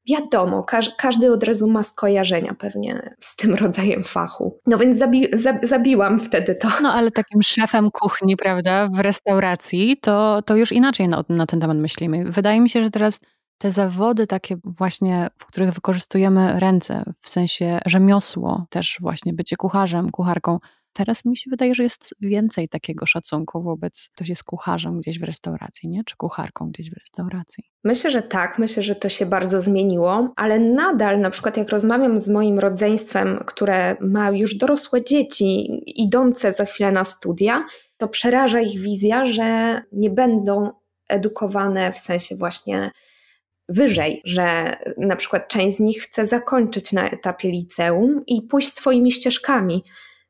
[0.09, 4.59] Wiadomo, każ, każdy od razu ma skojarzenia pewnie z tym rodzajem fachu.
[4.67, 5.27] No więc zabi,
[5.63, 6.67] zabiłam wtedy to.
[6.81, 11.59] No ale takim szefem kuchni, prawda, w restauracji, to, to już inaczej na, na ten
[11.59, 12.31] temat myślimy.
[12.31, 13.19] Wydaje mi się, że teraz
[13.57, 20.09] te zawody takie właśnie, w których wykorzystujemy ręce, w sensie rzemiosło, też właśnie bycie kucharzem,
[20.09, 20.59] kucharką,
[20.97, 25.23] teraz mi się wydaje, że jest więcej takiego szacunku wobec ktoś jest kucharzem gdzieś w
[25.23, 26.03] restauracji, nie?
[26.03, 27.63] Czy kucharką gdzieś w restauracji.
[27.83, 32.19] Myślę, że tak, myślę, że to się bardzo zmieniło, ale nadal na przykład jak rozmawiam
[32.19, 37.65] z moim rodzeństwem, które ma już dorosłe dzieci, idące za chwilę na studia,
[37.97, 40.71] to przeraża ich wizja, że nie będą
[41.09, 42.91] edukowane w sensie właśnie
[43.69, 49.11] wyżej, że na przykład część z nich chce zakończyć na etapie liceum i pójść swoimi
[49.11, 49.83] ścieżkami,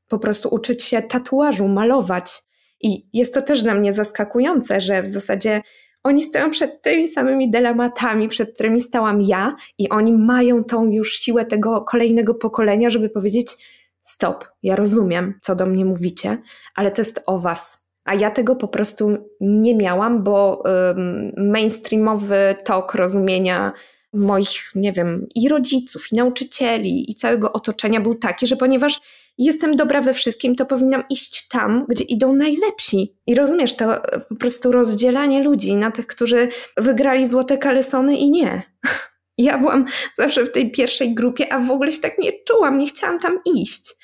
[0.08, 2.43] po prostu uczyć się tatuażu, malować.
[2.82, 5.62] I jest to też dla mnie zaskakujące, że w zasadzie
[6.04, 11.13] oni stoją przed tymi samymi dylematami, przed którymi stałam ja, i oni mają tą już
[11.13, 13.48] siłę tego kolejnego pokolenia, żeby powiedzieć:
[14.02, 16.38] Stop, ja rozumiem, co do mnie mówicie,
[16.76, 20.63] ale to jest o was a ja tego po prostu nie miałam, bo
[21.38, 23.74] mainstreamowy tok rozumienia
[24.13, 29.02] moich, nie wiem, i rodziców, i nauczycieli, i całego otoczenia był taki, że ponieważ
[29.38, 33.17] jestem dobra we wszystkim, to powinnam iść tam, gdzie idą najlepsi.
[33.28, 38.62] I rozumiesz, to po prostu rozdzielanie ludzi na tych, którzy wygrali złote kalesony i nie.
[39.39, 42.88] Ja byłam zawsze w tej pierwszej grupie, a w ogóle się tak nie czułam, nie
[42.88, 43.95] chciałam tam iść.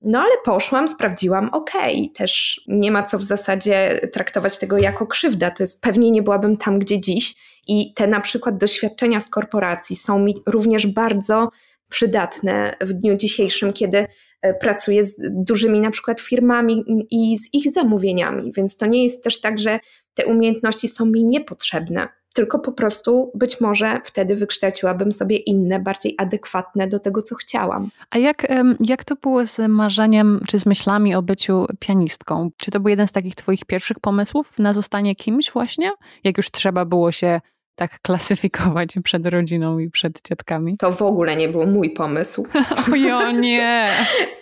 [0.00, 2.14] No ale poszłam, sprawdziłam, okej, okay.
[2.14, 6.56] też nie ma co w zasadzie traktować tego jako krzywda, to jest pewnie nie byłabym
[6.56, 7.34] tam, gdzie dziś
[7.66, 11.48] i te na przykład doświadczenia z korporacji są mi również bardzo
[11.88, 14.06] przydatne w dniu dzisiejszym, kiedy
[14.42, 19.24] e, pracuję z dużymi na przykład firmami i z ich zamówieniami, więc to nie jest
[19.24, 19.78] też tak, że
[20.14, 26.14] te umiejętności są mi niepotrzebne tylko po prostu być może wtedy wykształciłabym sobie inne, bardziej
[26.18, 27.90] adekwatne do tego, co chciałam.
[28.10, 28.46] A jak,
[28.80, 32.50] jak to było z marzeniem czy z myślami o byciu pianistką?
[32.56, 35.90] Czy to był jeden z takich Twoich pierwszych pomysłów na zostanie kimś właśnie?
[36.24, 37.40] Jak już trzeba było się
[37.74, 40.76] tak klasyfikować przed rodziną i przed ciotkami?
[40.76, 42.46] To w ogóle nie był mój pomysł.
[43.14, 43.90] o nie!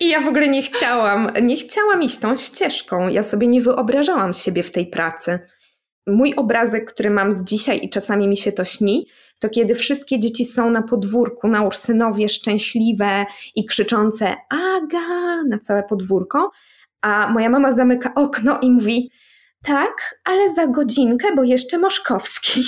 [0.01, 3.09] I ja w ogóle nie chciałam, nie chciałam iść tą ścieżką.
[3.09, 5.39] Ja sobie nie wyobrażałam siebie w tej pracy.
[6.07, 9.07] Mój obrazek, który mam z dzisiaj i czasami mi się to śni,
[9.39, 15.83] to kiedy wszystkie dzieci są na podwórku, na Ursynowie, szczęśliwe i krzyczące Aga na całe
[15.83, 16.51] podwórko,
[17.03, 19.11] a moja mama zamyka okno i mówi
[19.65, 22.63] tak, ale za godzinkę, bo jeszcze Moszkowski.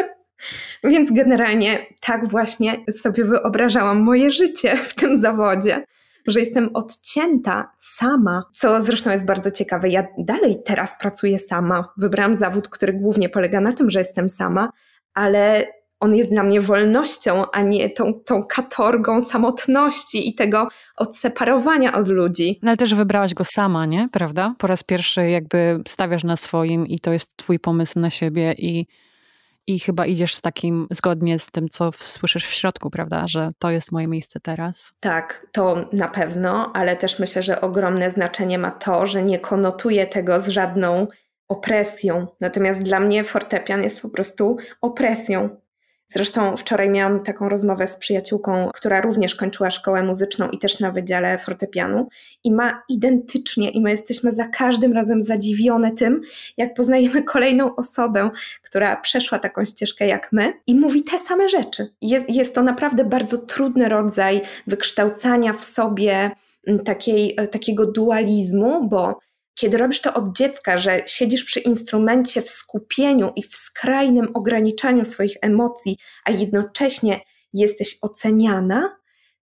[0.84, 5.84] Więc generalnie tak właśnie sobie wyobrażałam moje życie w tym zawodzie
[6.26, 9.88] że jestem odcięta sama, co zresztą jest bardzo ciekawe.
[9.88, 11.92] Ja dalej teraz pracuję sama.
[11.96, 14.70] Wybrałam zawód, który głównie polega na tym, że jestem sama,
[15.14, 15.66] ale
[16.00, 22.08] on jest dla mnie wolnością, a nie tą, tą katorgą samotności i tego odseparowania od
[22.08, 22.58] ludzi.
[22.62, 24.08] No ale też wybrałaś go sama, nie?
[24.12, 24.54] Prawda?
[24.58, 28.86] Po raz pierwszy jakby stawiasz na swoim i to jest twój pomysł na siebie i
[29.66, 33.28] i chyba idziesz z takim zgodnie z tym, co słyszysz w środku, prawda?
[33.28, 34.92] Że to jest moje miejsce teraz.
[35.00, 40.06] Tak, to na pewno, ale też myślę, że ogromne znaczenie ma to, że nie konotuję
[40.06, 41.06] tego z żadną
[41.48, 42.26] opresją.
[42.40, 45.48] Natomiast dla mnie fortepian jest po prostu opresją.
[46.08, 50.90] Zresztą wczoraj miałam taką rozmowę z przyjaciółką, która również kończyła szkołę muzyczną i też na
[50.90, 52.08] wydziale fortepianu
[52.44, 56.20] i ma identycznie i my jesteśmy za każdym razem zadziwione tym,
[56.56, 58.30] jak poznajemy kolejną osobę,
[58.62, 61.94] która przeszła taką ścieżkę jak my i mówi te same rzeczy.
[62.02, 66.30] Jest, jest to naprawdę bardzo trudny rodzaj wykształcania w sobie
[66.84, 69.18] takiej, takiego dualizmu, bo
[69.54, 75.04] kiedy robisz to od dziecka, że siedzisz przy instrumencie w skupieniu i w skrajnym ograniczaniu
[75.04, 77.20] swoich emocji, a jednocześnie
[77.52, 78.96] jesteś oceniana,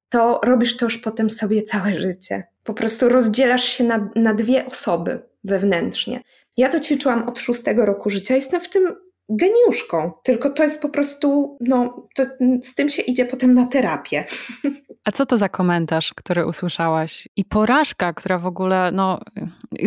[0.09, 2.45] to robisz to już potem sobie całe życie.
[2.65, 6.23] Po prostu rozdzielasz się na, na dwie osoby wewnętrznie.
[6.57, 8.95] Ja to ćwiczyłam od szóstego roku życia, jestem w tym
[9.29, 12.27] geniuszką, tylko to jest po prostu, no, to
[12.63, 14.25] z tym się idzie potem na terapię.
[15.05, 17.29] A co to za komentarz, który usłyszałaś?
[17.37, 19.21] I porażka, która w ogóle, no,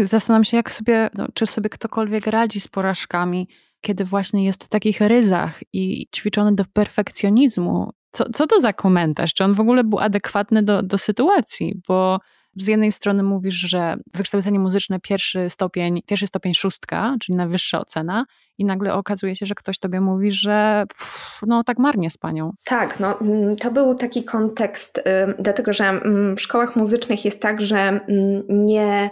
[0.02, 3.48] zastanawiam się, jak sobie, no, czy sobie ktokolwiek radzi z porażkami,
[3.82, 7.90] kiedy właśnie jest w takich ryzach i ćwiczony do perfekcjonizmu.
[8.12, 9.34] Co, co to za komentarz?
[9.34, 11.82] Czy on w ogóle był adekwatny do, do sytuacji?
[11.88, 12.20] Bo
[12.56, 18.26] z jednej strony mówisz, że wykształcenie muzyczne pierwszy stopień, pierwszy stopień szóstka, czyli najwyższa ocena,
[18.58, 22.52] i nagle okazuje się, że ktoś tobie mówi, że pff, no tak marnie z panią.
[22.66, 25.04] Tak, no mm, to był taki kontekst,
[25.40, 29.10] dlatego że mm, w szkołach muzycznych jest tak, że mm, nie,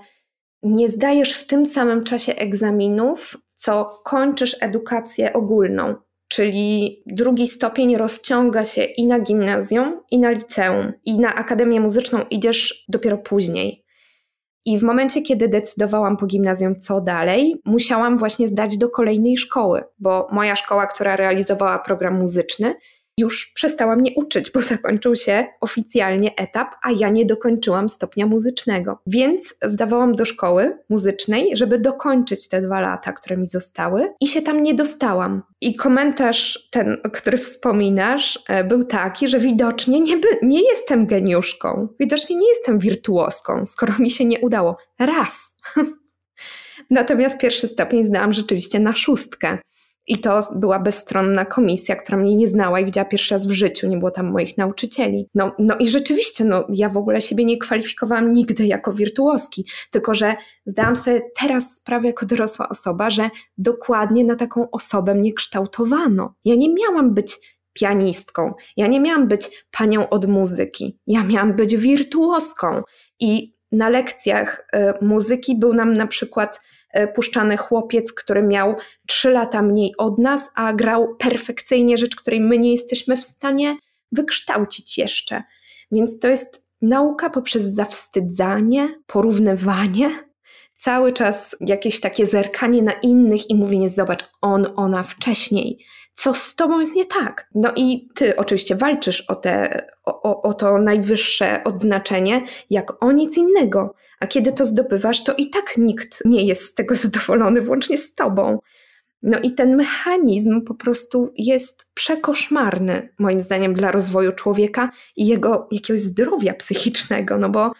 [0.63, 5.95] nie zdajesz w tym samym czasie egzaminów, co kończysz edukację ogólną.
[6.34, 12.19] Czyli drugi stopień rozciąga się i na gimnazjum, i na liceum, i na akademię muzyczną
[12.30, 13.86] idziesz dopiero później.
[14.65, 19.84] I w momencie, kiedy decydowałam po gimnazjum, co dalej, musiałam właśnie zdać do kolejnej szkoły,
[20.00, 22.76] bo moja szkoła, która realizowała program muzyczny,
[23.17, 28.99] już przestała mnie uczyć, bo zakończył się oficjalnie etap, a ja nie dokończyłam stopnia muzycznego.
[29.08, 34.41] Więc zdawałam do szkoły muzycznej, żeby dokończyć te dwa lata, które mi zostały, i się
[34.41, 35.43] tam nie dostałam.
[35.62, 41.88] I komentarz ten, który wspominasz, e, był taki, że widocznie nie, by, nie jestem geniuszką,
[41.99, 44.78] widocznie nie jestem wirtuoską, skoro mi się nie udało.
[44.99, 45.56] Raz.
[46.89, 49.58] Natomiast pierwszy stopień zdałam rzeczywiście na szóstkę.
[50.08, 53.88] I to była bezstronna komisja, która mnie nie znała i widziała pierwszy raz w życiu,
[53.88, 55.30] nie było tam moich nauczycieli.
[55.36, 60.16] No, no i rzeczywiście, no, ja w ogóle siebie nie kwalifikowałam nigdy jako wirtuoski, tylko
[60.16, 60.36] że
[60.66, 66.34] zdałam sobie teraz sprawę jako dorosła osoba, że dokładnie na taką osobę mnie kształtowano.
[66.46, 67.38] Ja nie miałam być
[67.74, 72.82] pianistką, ja nie miałam być panią od muzyki, ja miałam być wirtuoską.
[73.20, 76.62] I na lekcjach y, muzyki był nam na przykład
[77.15, 78.75] puszczany chłopiec, który miał
[79.08, 83.77] 3 lata mniej od nas, a grał perfekcyjnie rzecz, której my nie jesteśmy w stanie
[84.12, 85.43] wykształcić jeszcze.
[85.91, 90.10] Więc to jest nauka poprzez zawstydzanie, porównywanie,
[90.75, 96.56] cały czas jakieś takie zerkanie na innych i mówienie: Zobacz, on, ona wcześniej co z
[96.56, 97.47] tobą jest nie tak.
[97.56, 103.38] No i ty oczywiście walczysz o, te, o, o, to najwyższe odznaczenie, jak o nic
[103.38, 103.95] innego.
[104.19, 108.15] A kiedy to zdobywasz, to i tak nikt nie jest z tego zadowolony, włącznie z
[108.15, 108.60] tobą.
[109.23, 115.67] No i ten mechanizm po prostu jest przekoszmarny, moim zdaniem, dla rozwoju człowieka i jego
[115.71, 117.71] jakiegoś zdrowia psychicznego, no bo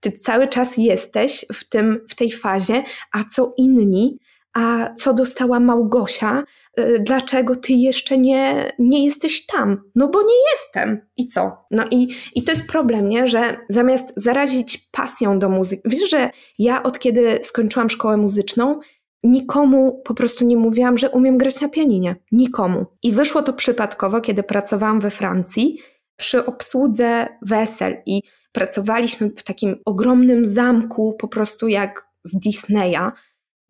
[0.00, 4.18] ty cały czas jesteś w, tym, w tej fazie, a co inni
[4.56, 6.44] a co dostała Małgosia,
[6.80, 9.82] y, dlaczego ty jeszcze nie, nie jesteś tam?
[9.94, 11.00] No bo nie jestem.
[11.16, 11.56] I co?
[11.70, 13.26] No i, i to jest problem, nie?
[13.26, 18.80] że zamiast zarazić pasją do muzyki, wiesz, że ja od kiedy skończyłam szkołę muzyczną,
[19.22, 22.16] nikomu po prostu nie mówiłam, że umiem grać na pianinie.
[22.32, 22.86] Nikomu.
[23.02, 25.78] I wyszło to przypadkowo, kiedy pracowałam we Francji
[26.16, 33.12] przy obsłudze wesel i pracowaliśmy w takim ogromnym zamku, po prostu jak z Disneya,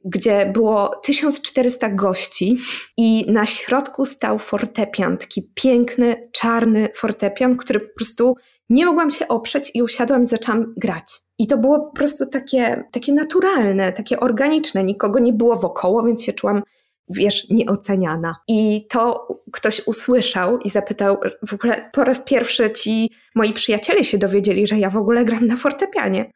[0.07, 2.59] gdzie było 1400 gości
[2.97, 8.35] i na środku stał fortepian, taki piękny, czarny fortepian, który po prostu
[8.71, 11.21] nie mogłam się oprzeć i usiadłam i zaczęłam grać.
[11.39, 16.25] I to było po prostu takie, takie naturalne, takie organiczne, nikogo nie było wokoło, więc
[16.25, 16.63] się czułam
[17.09, 18.37] wiesz, nieoceniana.
[18.49, 24.19] I to ktoś usłyszał i zapytał, w ogóle po raz pierwszy ci moi przyjaciele się
[24.19, 26.31] dowiedzieli, że ja w ogóle gram na fortepianie.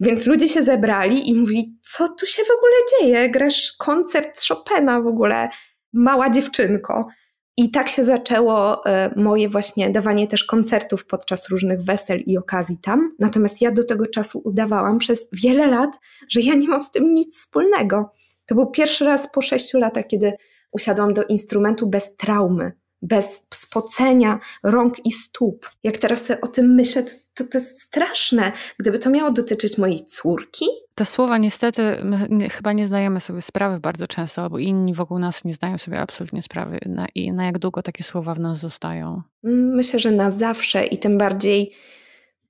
[0.00, 3.30] Więc ludzie się zebrali i mówili, co tu się w ogóle dzieje?
[3.30, 5.48] Grasz koncert Chopina w ogóle,
[5.92, 7.06] mała dziewczynko.
[7.56, 12.78] I tak się zaczęło e, moje właśnie dawanie też koncertów podczas różnych wesel i okazji
[12.82, 13.14] tam.
[13.18, 15.90] Natomiast ja do tego czasu udawałam przez wiele lat,
[16.30, 18.10] że ja nie mam z tym nic wspólnego.
[18.46, 20.32] To był pierwszy raz po sześciu latach, kiedy
[20.72, 22.72] usiadłam do instrumentu bez traumy,
[23.04, 25.70] bez spocenia rąk i stóp.
[25.82, 28.52] Jak teraz sobie o tym myślę, to, to, to jest straszne.
[28.78, 30.66] Gdyby to miało dotyczyć mojej córki.
[30.94, 31.82] Te słowa niestety
[32.30, 36.00] nie, chyba nie zdajemy sobie sprawy bardzo często, albo inni wokół nas nie zdają sobie
[36.00, 39.22] absolutnie sprawy na, i na jak długo takie słowa w nas zostają.
[39.42, 41.74] Myślę, że na zawsze i tym bardziej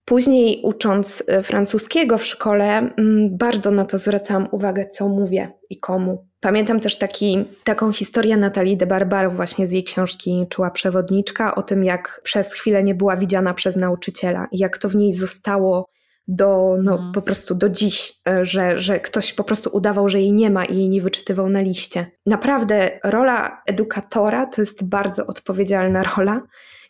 [0.04, 5.80] Później ucząc e, francuskiego w szkole, mm, bardzo na to zwracałam uwagę, co mówię i
[5.80, 6.26] komu.
[6.44, 11.62] Pamiętam też taki, taką historię Natalii de Barbar właśnie z jej książki Czuła Przewodniczka o
[11.62, 15.88] tym, jak przez chwilę nie była widziana przez nauczyciela i jak to w niej zostało
[16.28, 17.12] do, no, mm.
[17.12, 20.64] po prostu do dziś, e, że, że ktoś po prostu udawał, że jej nie ma
[20.64, 22.06] i jej nie wyczytywał na liście.
[22.26, 26.42] Naprawdę rola edukatora to jest bardzo odpowiedzialna rola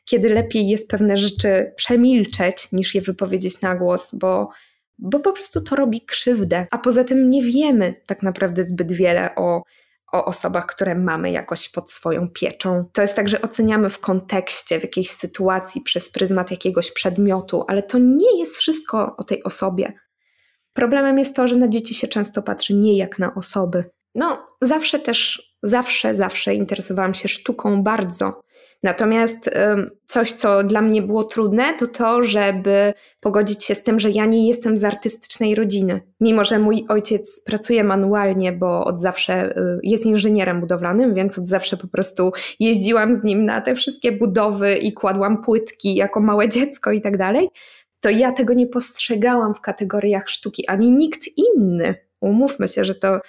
[0.04, 4.48] kiedy lepiej jest pewne rzeczy przemilczeć, niż je wypowiedzieć na głos, bo,
[4.98, 6.66] bo po prostu to robi krzywdę.
[6.70, 9.62] A poza tym nie wiemy tak naprawdę zbyt wiele o,
[10.12, 12.84] o osobach, które mamy jakoś pod swoją pieczą.
[12.92, 17.82] To jest tak, że oceniamy w kontekście, w jakiejś sytuacji przez pryzmat jakiegoś przedmiotu, ale
[17.82, 19.92] to nie jest wszystko o tej osobie.
[20.72, 24.98] Problemem jest to, że na dzieci się często patrzy nie jak na osoby, No, zawsze
[24.98, 28.44] też, zawsze, zawsze interesowałam się sztuką bardzo.
[28.82, 29.50] Natomiast
[30.08, 34.26] coś, co dla mnie było trudne, to to, żeby pogodzić się z tym, że ja
[34.26, 36.00] nie jestem z artystycznej rodziny.
[36.20, 41.46] Mimo, że mój ojciec pracuje manualnie, bo od zawsze y, jest inżynierem budowlanym, więc od
[41.46, 46.48] zawsze po prostu jeździłam z nim na te wszystkie budowy i kładłam płytki jako małe
[46.48, 47.48] dziecko i tak dalej,
[48.00, 51.94] to ja tego nie postrzegałam w kategoriach sztuki, ani nikt inny.
[52.20, 53.20] Umówmy się, że to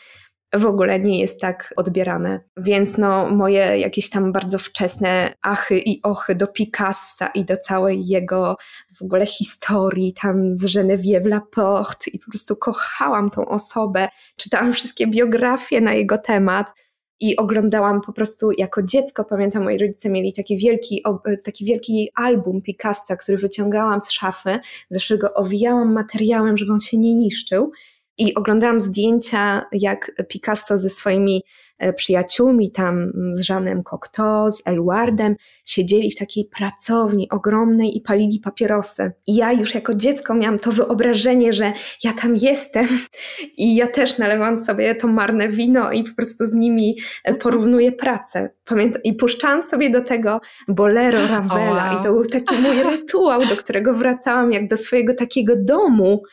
[0.54, 2.40] w ogóle nie jest tak odbierane.
[2.58, 8.08] Więc no, moje jakieś tam bardzo wczesne achy i ochy do Picassa i do całej
[8.08, 8.58] jego
[8.98, 14.10] w ogóle historii tam z Geneviève Laporte i po prostu kochałam tą osobę.
[14.36, 16.74] Czytałam wszystkie biografie na jego temat
[17.20, 21.04] i oglądałam po prostu jako dziecko, pamiętam moi rodzice mieli taki wielki,
[21.44, 26.98] taki wielki album Picassa, który wyciągałam z szafy, zawsze go owijałam materiałem, żeby on się
[26.98, 27.72] nie niszczył
[28.18, 31.44] i oglądałam zdjęcia, jak Picasso ze swoimi
[31.78, 38.40] e, przyjaciółmi, tam z Jeanem Cocteau, z Eluardem, siedzieli w takiej pracowni ogromnej i palili
[38.40, 39.12] papierosy.
[39.28, 41.74] I ja już jako dziecko miałam to wyobrażenie, że
[42.04, 42.88] ja tam jestem
[43.58, 47.92] i ja też nalewam sobie to marne wino i po prostu z nimi e, porównuję
[47.92, 48.50] pracę.
[48.66, 52.02] Pamiętam, I puszczałam sobie do tego bolero Ravela wow.
[52.02, 56.24] i to był taki mój rytuał, do którego wracałam jak do swojego takiego domu,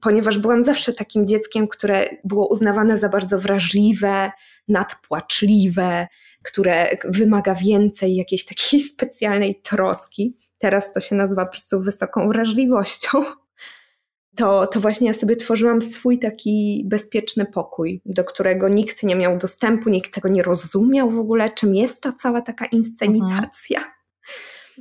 [0.00, 4.30] ponieważ byłam zawsze takim dzieckiem, które było uznawane za bardzo wrażliwe,
[4.68, 6.06] nadpłaczliwe,
[6.42, 10.36] które wymaga więcej jakiejś takiej specjalnej troski.
[10.58, 13.08] Teraz to się nazywa po prostu wysoką wrażliwością.
[14.36, 19.38] To, to właśnie ja sobie tworzyłam swój taki bezpieczny pokój, do którego nikt nie miał
[19.38, 23.78] dostępu, nikt tego nie rozumiał w ogóle, czym jest ta cała taka inscenizacja.
[23.78, 23.94] Mhm.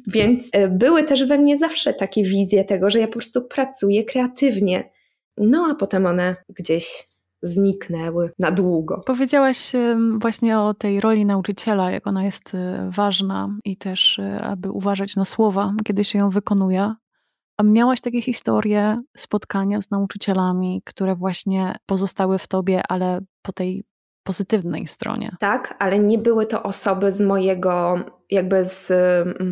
[0.07, 4.03] Więc e, były też we mnie zawsze takie wizje tego, że ja po prostu pracuję
[4.03, 4.89] kreatywnie,
[5.39, 7.09] no a potem one gdzieś
[7.41, 9.01] zniknęły na długo.
[9.05, 9.71] Powiedziałaś
[10.19, 15.15] właśnie o tej roli nauczyciela, jak ona jest e, ważna i też, e, aby uważać
[15.15, 16.93] na słowa, kiedy się ją wykonuje.
[17.57, 23.83] A miałaś takie historie, spotkania z nauczycielami, które właśnie pozostały w tobie, ale po tej
[24.23, 25.35] pozytywnej stronie.
[25.39, 27.99] Tak, ale nie były to osoby z mojego,
[28.29, 28.91] jakby z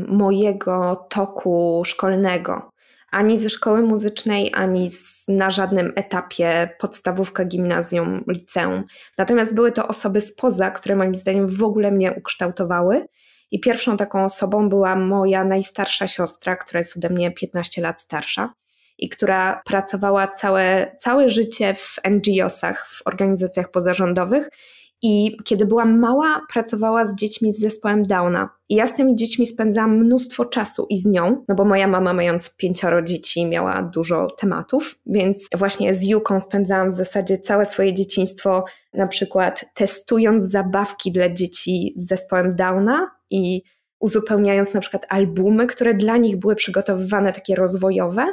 [0.07, 2.69] mojego toku szkolnego
[3.11, 8.83] ani ze szkoły muzycznej, ani z, na żadnym etapie podstawówka, gimnazjum, liceum.
[9.17, 13.07] Natomiast były to osoby spoza, które moim zdaniem w ogóle mnie ukształtowały.
[13.51, 18.53] I pierwszą taką osobą była moja najstarsza siostra, która jest ode mnie 15 lat starsza
[18.97, 24.49] i która pracowała całe, całe życie w NGO-sach, w organizacjach pozarządowych
[25.01, 28.49] i kiedy byłam mała, pracowała z dziećmi z zespołem Downa.
[28.69, 32.13] I ja z tymi dziećmi spędzałam mnóstwo czasu i z nią, no bo moja mama,
[32.13, 37.93] mając pięcioro dzieci, miała dużo tematów, więc właśnie z Juką spędzałam w zasadzie całe swoje
[37.93, 43.61] dzieciństwo, na przykład testując zabawki dla dzieci z zespołem Downa i
[43.99, 48.25] uzupełniając na przykład albumy, które dla nich były przygotowywane, takie rozwojowe,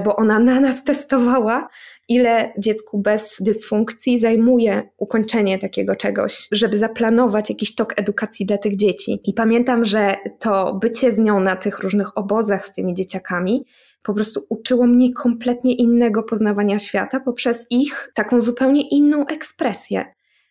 [0.00, 1.68] bo ona na nas testowała,
[2.08, 8.76] ile dziecku bez dysfunkcji zajmuje ukończenie takiego czegoś, żeby zaplanować jakiś tok edukacji dla tych
[8.76, 9.20] dzieci.
[9.24, 13.64] I pamiętam, że to bycie z nią na tych różnych obozach z tymi dzieciakami
[14.02, 20.04] po prostu uczyło mnie kompletnie innego poznawania świata poprzez ich taką zupełnie inną ekspresję,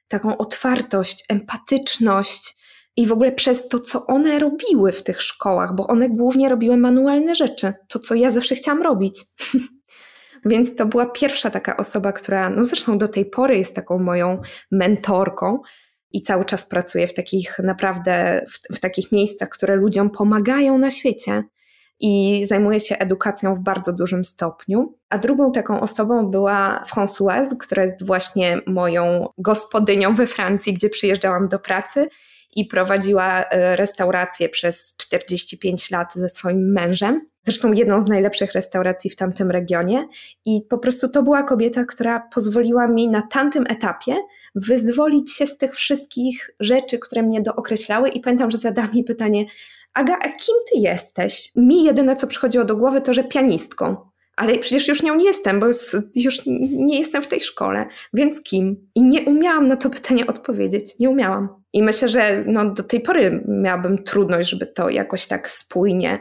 [0.07, 2.60] taką otwartość, empatyczność
[2.97, 6.77] i w ogóle przez to, co one robiły w tych szkołach, bo one głównie robiły
[6.77, 9.25] manualne rzeczy, to co ja zawsze chciałam robić.
[10.45, 14.41] Więc to była pierwsza taka osoba, która, no zresztą do tej pory jest taką moją
[14.71, 15.59] mentorką
[16.11, 20.91] i cały czas pracuje w takich naprawdę, w, w takich miejscach, które ludziom pomagają na
[20.91, 21.43] świecie
[21.99, 24.97] i zajmuje się edukacją w bardzo dużym stopniu.
[25.09, 31.47] A drugą taką osobą była Françoise, która jest właśnie moją gospodynią we Francji, gdzie przyjeżdżałam
[31.47, 32.07] do pracy
[32.55, 37.27] i prowadziła e, restaurację przez 45 lat ze swoim mężem.
[37.43, 40.07] Zresztą jedną z najlepszych restauracji w tamtym regionie.
[40.45, 44.15] I po prostu to była kobieta, która pozwoliła mi na tamtym etapie
[44.55, 48.09] wyzwolić się z tych wszystkich rzeczy, które mnie dookreślały.
[48.09, 49.45] I pamiętam, że zadała mi pytanie:
[49.93, 51.51] Aga, a kim ty jesteś?
[51.55, 54.10] Mi jedyne, co przychodziło do głowy, to że pianistką.
[54.35, 55.65] Ale przecież już nią nie jestem, bo
[56.15, 56.41] już
[56.71, 58.89] nie jestem w tej szkole, więc kim?
[58.95, 60.99] I nie umiałam na to pytanie odpowiedzieć.
[60.99, 61.49] Nie umiałam.
[61.73, 66.19] I myślę, że no, do tej pory miałabym trudność, żeby to jakoś tak spójnie.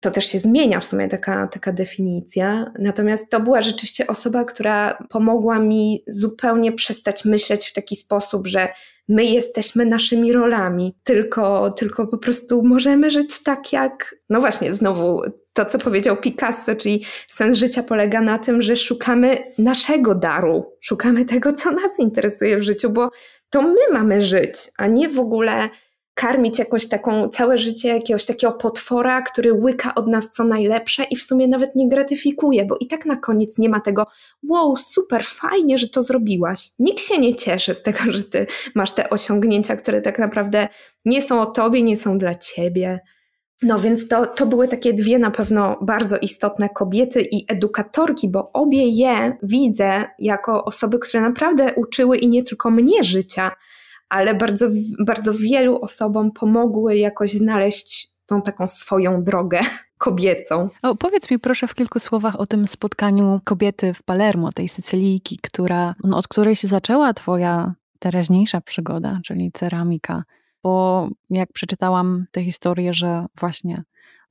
[0.00, 2.72] To też się zmienia w sumie taka, taka definicja.
[2.78, 8.68] Natomiast to była rzeczywiście osoba, która pomogła mi zupełnie przestać myśleć w taki sposób, że
[9.08, 15.22] my jesteśmy naszymi rolami, tylko, tylko po prostu możemy żyć tak jak, no właśnie, znowu
[15.52, 21.24] to, co powiedział Picasso, czyli sens życia polega na tym, że szukamy naszego daru, szukamy
[21.24, 23.10] tego, co nas interesuje w życiu, bo
[23.50, 25.68] to my mamy żyć, a nie w ogóle
[26.14, 31.16] karmić jakoś taką całe życie jakiegoś takiego potwora, który łyka od nas co najlepsze i
[31.16, 34.06] w sumie nawet nie gratyfikuje, bo i tak na koniec nie ma tego
[34.48, 36.70] wow, super, fajnie, że to zrobiłaś.
[36.78, 40.68] Nikt się nie cieszy z tego, że ty masz te osiągnięcia, które tak naprawdę
[41.04, 43.00] nie są o tobie, nie są dla ciebie.
[43.62, 48.52] No więc to, to były takie dwie na pewno bardzo istotne kobiety i edukatorki, bo
[48.52, 53.50] obie je widzę jako osoby, które naprawdę uczyły i nie tylko mnie życia,
[54.08, 54.66] ale bardzo,
[55.06, 59.60] bardzo wielu osobom pomogły jakoś znaleźć tą taką swoją drogę
[59.98, 60.68] kobiecą.
[60.82, 65.38] O, powiedz mi proszę w kilku słowach o tym spotkaniu kobiety w Palermo, tej Sycylijki,
[65.42, 70.22] która, no, od której się zaczęła twoja teraźniejsza przygoda, czyli ceramika.
[70.62, 73.82] Bo jak przeczytałam tę historię, że właśnie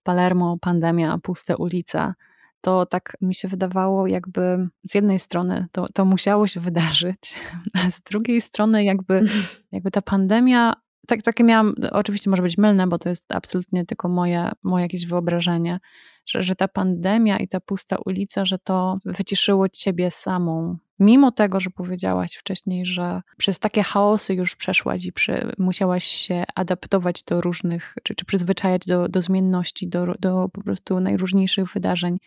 [0.04, 2.14] Palermo, pandemia, puste ulice,
[2.62, 7.36] to tak mi się wydawało, jakby z jednej strony to, to musiało się wydarzyć,
[7.86, 9.24] a z drugiej strony, jakby,
[9.72, 10.74] jakby ta pandemia,
[11.08, 15.06] tak, takie miałam, oczywiście może być mylne, bo to jest absolutnie tylko moje, moje jakieś
[15.06, 15.80] wyobrażenie,
[16.26, 20.78] że, że ta pandemia i ta pusta ulica, że to wyciszyło ciebie samą.
[21.02, 26.44] Mimo tego, że powiedziałaś wcześniej, że przez takie chaosy już przeszłaś i przy, musiałaś się
[26.56, 32.18] adaptować do różnych, czy, czy przyzwyczajać do, do zmienności, do, do po prostu najróżniejszych wydarzeń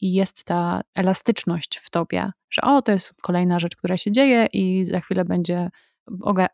[0.00, 4.46] i jest ta elastyczność w tobie, że o, to jest kolejna rzecz, która się dzieje
[4.52, 5.68] i za chwilę będzie,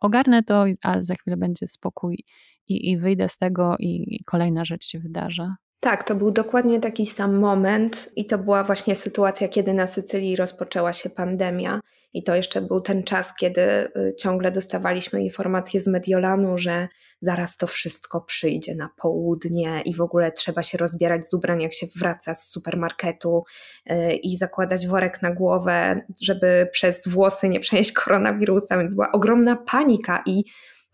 [0.01, 2.24] ogarnę to, ale za chwilę będzie spokój
[2.68, 5.55] i, i wyjdę z tego i kolejna rzecz się wydarzy.
[5.81, 10.37] Tak, to był dokładnie taki sam moment i to była właśnie sytuacja, kiedy na Sycylii
[10.37, 11.81] rozpoczęła się pandemia.
[12.12, 16.89] I to jeszcze był ten czas, kiedy y, ciągle dostawaliśmy informacje z Mediolanu, że
[17.20, 21.72] zaraz to wszystko przyjdzie na południe i w ogóle trzeba się rozbierać z ubrań, jak
[21.72, 23.45] się wraca z supermarketu
[23.91, 29.57] y, i zakładać worek na głowę, żeby przez włosy nie przenieść koronawirusa, więc była ogromna
[29.57, 30.45] panika i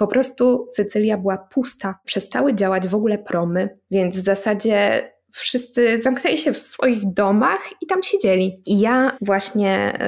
[0.02, 6.38] po prostu Sycylia była pusta, przestały działać w ogóle promy, więc w zasadzie wszyscy zamknęli
[6.38, 8.62] się w swoich domach i tam siedzieli.
[8.66, 9.98] I ja właśnie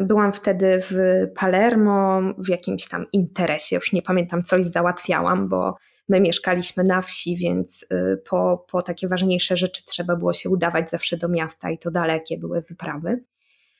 [0.00, 0.94] y, byłam wtedy w
[1.34, 5.74] Palermo, w jakimś tam interesie, już nie pamiętam, coś załatwiałam, bo
[6.08, 10.90] my mieszkaliśmy na wsi, więc y, po, po takie ważniejsze rzeczy trzeba było się udawać
[10.90, 13.24] zawsze do miasta i to dalekie były wyprawy.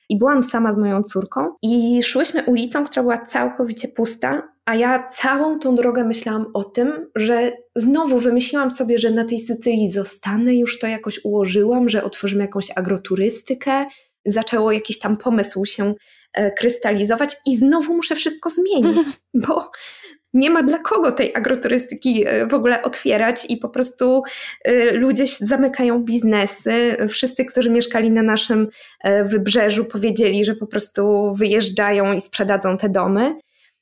[0.09, 5.07] I byłam sama z moją córką i szłyśmy ulicą, która była całkowicie pusta, a ja
[5.07, 10.55] całą tą drogę myślałam o tym, że znowu wymyśliłam sobie, że na tej Sycylii zostanę,
[10.55, 13.85] już to jakoś ułożyłam, że otworzymy jakąś agroturystykę.
[14.25, 15.93] Zaczęło jakiś tam pomysł się
[16.33, 19.07] e, krystalizować i znowu muszę wszystko zmienić,
[19.47, 19.71] bo
[20.33, 24.23] nie ma dla kogo tej agroturystyki e, w ogóle otwierać i po prostu
[24.63, 26.97] e, ludzie zamykają biznesy.
[27.09, 28.67] Wszyscy, którzy mieszkali na naszym
[29.25, 33.35] wybrzeżu, powiedzieli, że po prostu wyjeżdżają i sprzedadzą te domy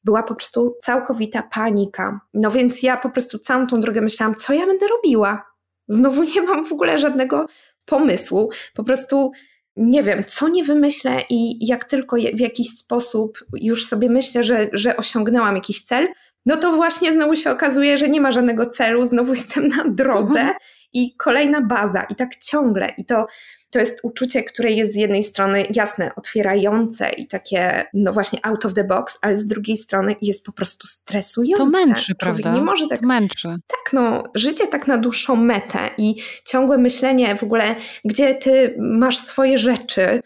[0.04, 2.20] była po prostu całkowita panika.
[2.34, 5.52] No więc ja po prostu całą tą drogę myślałam, co ja będę robiła.
[5.88, 7.46] Znowu nie mam w ogóle żadnego
[7.86, 8.50] pomysłu.
[8.74, 9.32] Po prostu
[9.76, 14.70] nie wiem, co nie wymyślę i jak tylko w jakiś sposób już sobie myślę, że,
[14.74, 16.08] że osiągnęłam jakiś cel,
[16.46, 20.40] no to właśnie znowu się okazuje, że nie ma żadnego celu, znowu jestem na drodze
[20.40, 20.56] mhm.
[20.94, 22.94] i kolejna baza i tak ciągle.
[22.98, 23.28] I to
[23.72, 28.66] to jest uczucie, które jest z jednej strony jasne, otwierające i takie, no właśnie out
[28.66, 31.64] of the box, ale z drugiej strony jest po prostu stresujące.
[31.64, 32.54] To męczy, Człowiek prawda?
[32.54, 33.00] Nie może tak.
[33.00, 33.48] To męczy.
[33.68, 36.16] Tak, no, życie tak na dłuższą metę i
[36.46, 37.76] ciągłe myślenie w ogóle,
[38.06, 40.22] gdzie ty masz swoje rzeczy,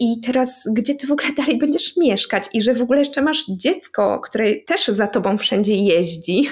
[0.00, 3.46] i teraz, gdzie ty w ogóle dalej będziesz mieszkać, i że w ogóle jeszcze masz
[3.46, 6.48] dziecko, które też za tobą wszędzie jeździ,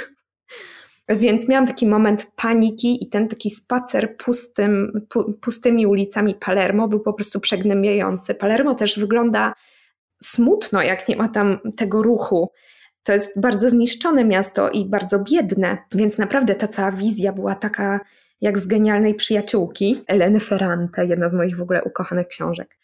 [1.09, 7.01] więc miałam taki moment paniki i ten taki spacer pustym, pu, pustymi ulicami Palermo był
[7.01, 8.35] po prostu przegnębiający.
[8.35, 9.55] Palermo też wygląda
[10.23, 12.51] smutno, jak nie ma tam tego ruchu.
[13.03, 18.01] To jest bardzo zniszczone miasto i bardzo biedne, więc naprawdę ta cała wizja była taka
[18.41, 22.77] jak z genialnej przyjaciółki Eleny Ferrante, jedna z moich w ogóle ukochanych książek.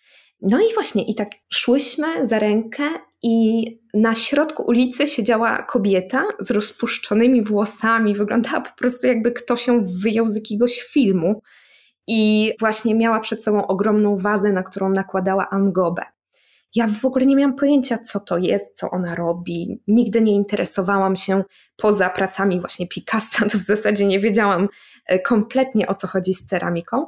[0.43, 2.83] No i właśnie, i tak szłyśmy za rękę,
[3.23, 8.15] i na środku ulicy siedziała kobieta z rozpuszczonymi włosami.
[8.15, 11.43] Wyglądała po prostu, jakby ktoś ją wyjął z jakiegoś filmu.
[12.07, 16.03] I właśnie miała przed sobą ogromną wazę, na którą nakładała angobę.
[16.75, 19.83] Ja w ogóle nie miałam pojęcia, co to jest, co ona robi.
[19.89, 21.45] Nigdy nie interesowałam się
[21.77, 24.69] poza pracami właśnie Picasso, to w zasadzie nie wiedziałam
[25.07, 27.07] e, kompletnie o co chodzi z ceramiką.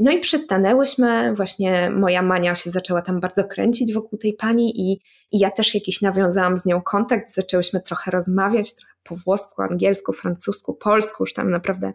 [0.00, 4.92] No i przystanęłyśmy, właśnie moja Mania się zaczęła tam bardzo kręcić wokół tej pani i,
[5.32, 10.12] i ja też jakiś nawiązałam z nią kontakt, zaczęłyśmy trochę rozmawiać, trochę po włosku, angielsku,
[10.12, 11.92] francusku, polsku, już tam naprawdę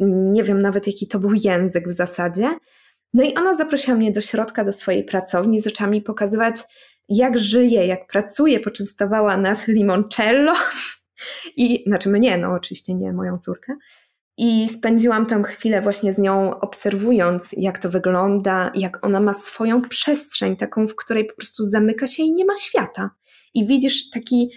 [0.00, 2.50] nie wiem nawet jaki to był język w zasadzie.
[3.14, 6.56] No i ona zaprosiła mnie do środka, do swojej pracowni, zaczęła mi pokazywać,
[7.08, 10.52] jak żyje, jak pracuje, poczęstowała nas limoncello.
[11.56, 13.76] I, znaczy mnie, no oczywiście nie moją córkę.
[14.38, 19.82] I spędziłam tam chwilę właśnie z nią, obserwując, jak to wygląda, jak ona ma swoją
[19.82, 23.10] przestrzeń, taką, w której po prostu zamyka się i nie ma świata.
[23.54, 24.50] I widzisz taki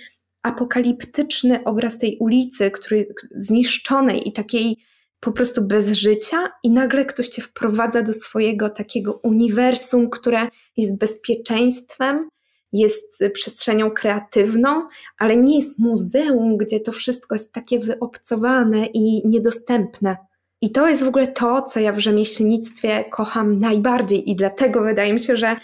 [0.44, 4.78] apokaliptyczny obraz tej ulicy, który, zniszczonej i takiej
[5.20, 10.48] po prostu bez życia, i nagle ktoś cię wprowadza do swojego takiego uniwersum, które
[10.78, 12.30] jest bezpieczeństwem,
[12.72, 14.88] jest przestrzenią kreatywną,
[15.18, 20.18] ale nie jest muzeum, gdzie to wszystko jest takie wyobcowane i niedostępne.
[20.62, 25.14] I to jest w ogóle to, co ja w rzemieślnictwie kocham najbardziej, i dlatego wydaje
[25.14, 25.56] mi się, że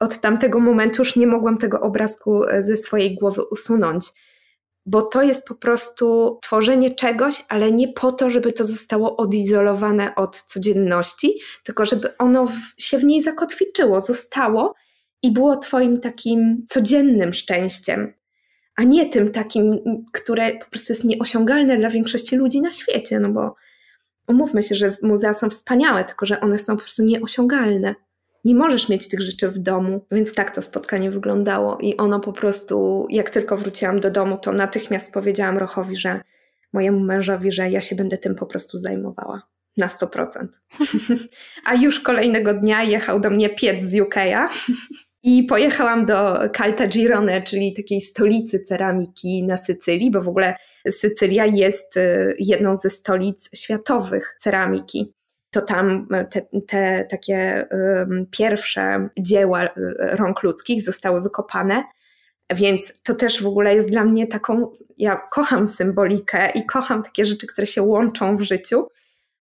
[0.00, 4.06] od tamtego momentu już nie mogłam tego obrazku ze swojej głowy usunąć.
[4.86, 10.14] Bo to jest po prostu tworzenie czegoś, ale nie po to, żeby to zostało odizolowane
[10.14, 14.74] od codzienności, tylko żeby ono w, się w niej zakotwiczyło, zostało
[15.22, 18.12] i było Twoim takim codziennym szczęściem,
[18.76, 19.78] a nie tym takim,
[20.12, 23.20] które po prostu jest nieosiągalne dla większości ludzi na świecie.
[23.20, 23.54] No bo
[24.28, 27.94] umówmy się, że muzea są wspaniałe, tylko że one są po prostu nieosiągalne.
[28.44, 31.78] Nie możesz mieć tych rzeczy w domu, więc tak to spotkanie wyglądało.
[31.78, 36.20] I ono po prostu, jak tylko wróciłam do domu, to natychmiast powiedziałam Rochowi, że
[36.72, 39.42] mojemu mężowi, że ja się będę tym po prostu zajmowała
[39.76, 40.46] na 100%.
[41.66, 44.48] A już kolejnego dnia jechał do mnie piec z UK'a
[45.22, 50.56] I pojechałam do Caltagirone, czyli takiej stolicy ceramiki na Sycylii, bo w ogóle
[50.90, 55.12] Sycylia jest y, jedną ze stolic światowych ceramiki.
[55.50, 61.84] To tam te, te takie um, pierwsze dzieła y, rąk ludzkich zostały wykopane.
[62.54, 67.26] Więc to też w ogóle jest dla mnie taką, ja kocham symbolikę i kocham takie
[67.26, 68.86] rzeczy, które się łączą w życiu.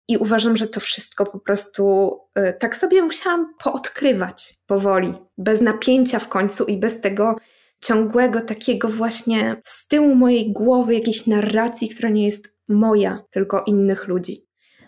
[0.08, 6.20] I uważam, że to wszystko po prostu y, tak sobie musiałam poodkrywać powoli, bez napięcia
[6.20, 7.36] w końcu i bez tego
[7.82, 14.08] ciągłego takiego właśnie z tyłu mojej głowy jakiejś narracji, która nie jest moja, tylko innych
[14.08, 14.48] ludzi.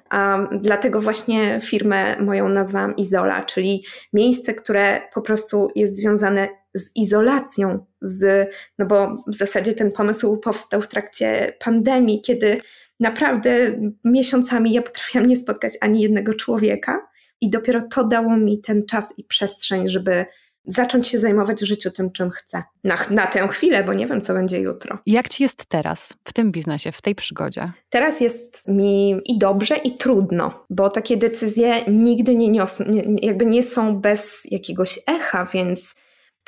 [0.10, 6.90] A dlatego właśnie firmę moją nazwałam Izola, czyli miejsce, które po prostu jest związane z
[6.96, 8.50] izolacją, z,
[8.80, 12.62] no bo w zasadzie ten pomysł powstał w trakcie pandemii, kiedy
[13.00, 17.10] naprawdę miesiącami ja potrafiłam nie spotkać ani jednego człowieka,
[17.42, 20.26] i dopiero to dało mi ten czas i przestrzeń, żeby
[20.66, 22.64] zacząć się zajmować w życiu tym, czym chcę.
[22.84, 24.98] Na, na tę chwilę, bo nie wiem, co będzie jutro.
[25.06, 27.72] Jak ci jest teraz w tym biznesie, w tej przygodzie?
[27.90, 32.84] Teraz jest mi i dobrze, i trudno, bo takie decyzje nigdy nie niosą,
[33.22, 35.96] jakby nie są bez jakiegoś echa, więc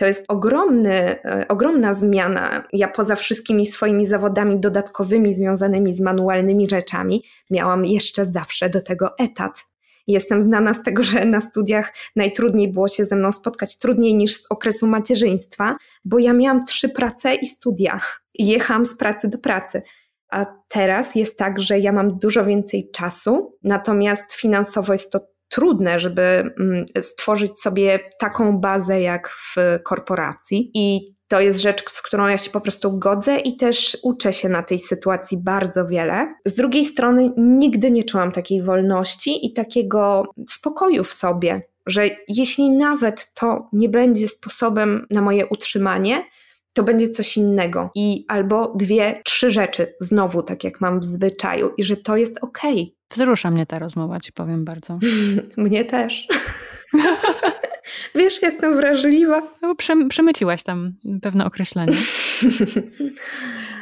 [0.01, 2.63] to jest ogromny, e, ogromna zmiana.
[2.73, 9.17] Ja poza wszystkimi swoimi zawodami dodatkowymi związanymi z manualnymi rzeczami, miałam jeszcze zawsze do tego
[9.19, 9.65] etat.
[10.07, 14.35] Jestem znana z tego, że na studiach najtrudniej było się ze mną spotkać, trudniej niż
[14.35, 15.75] z okresu macierzyństwa,
[16.05, 17.99] bo ja miałam trzy prace i studia.
[18.33, 19.81] Jechałam z pracy do pracy.
[20.29, 25.19] A teraz jest tak, że ja mam dużo więcej czasu, natomiast finansowo jest to
[25.51, 30.71] trudne, żeby mm, stworzyć sobie taką bazę jak w korporacji.
[30.73, 34.49] I to jest rzecz, z którą ja się po prostu godzę i też uczę się
[34.49, 36.33] na tej sytuacji bardzo wiele.
[36.45, 42.69] Z drugiej strony, nigdy nie czułam takiej wolności i takiego spokoju w sobie, że jeśli
[42.69, 46.25] nawet to nie będzie sposobem na moje utrzymanie,
[46.73, 47.89] to będzie coś innego.
[47.95, 52.37] I albo dwie, trzy rzeczy znowu, tak jak mam w zwyczaju, i że to jest
[52.41, 52.81] okej.
[52.81, 53.00] Okay.
[53.11, 54.99] Wzrusza mnie ta rozmowa, ci powiem bardzo.
[55.57, 56.27] mnie też.
[58.15, 59.41] Wiesz, jestem wrażliwa.
[59.61, 59.75] No,
[60.09, 61.93] przemyciłaś tam pewne określenie.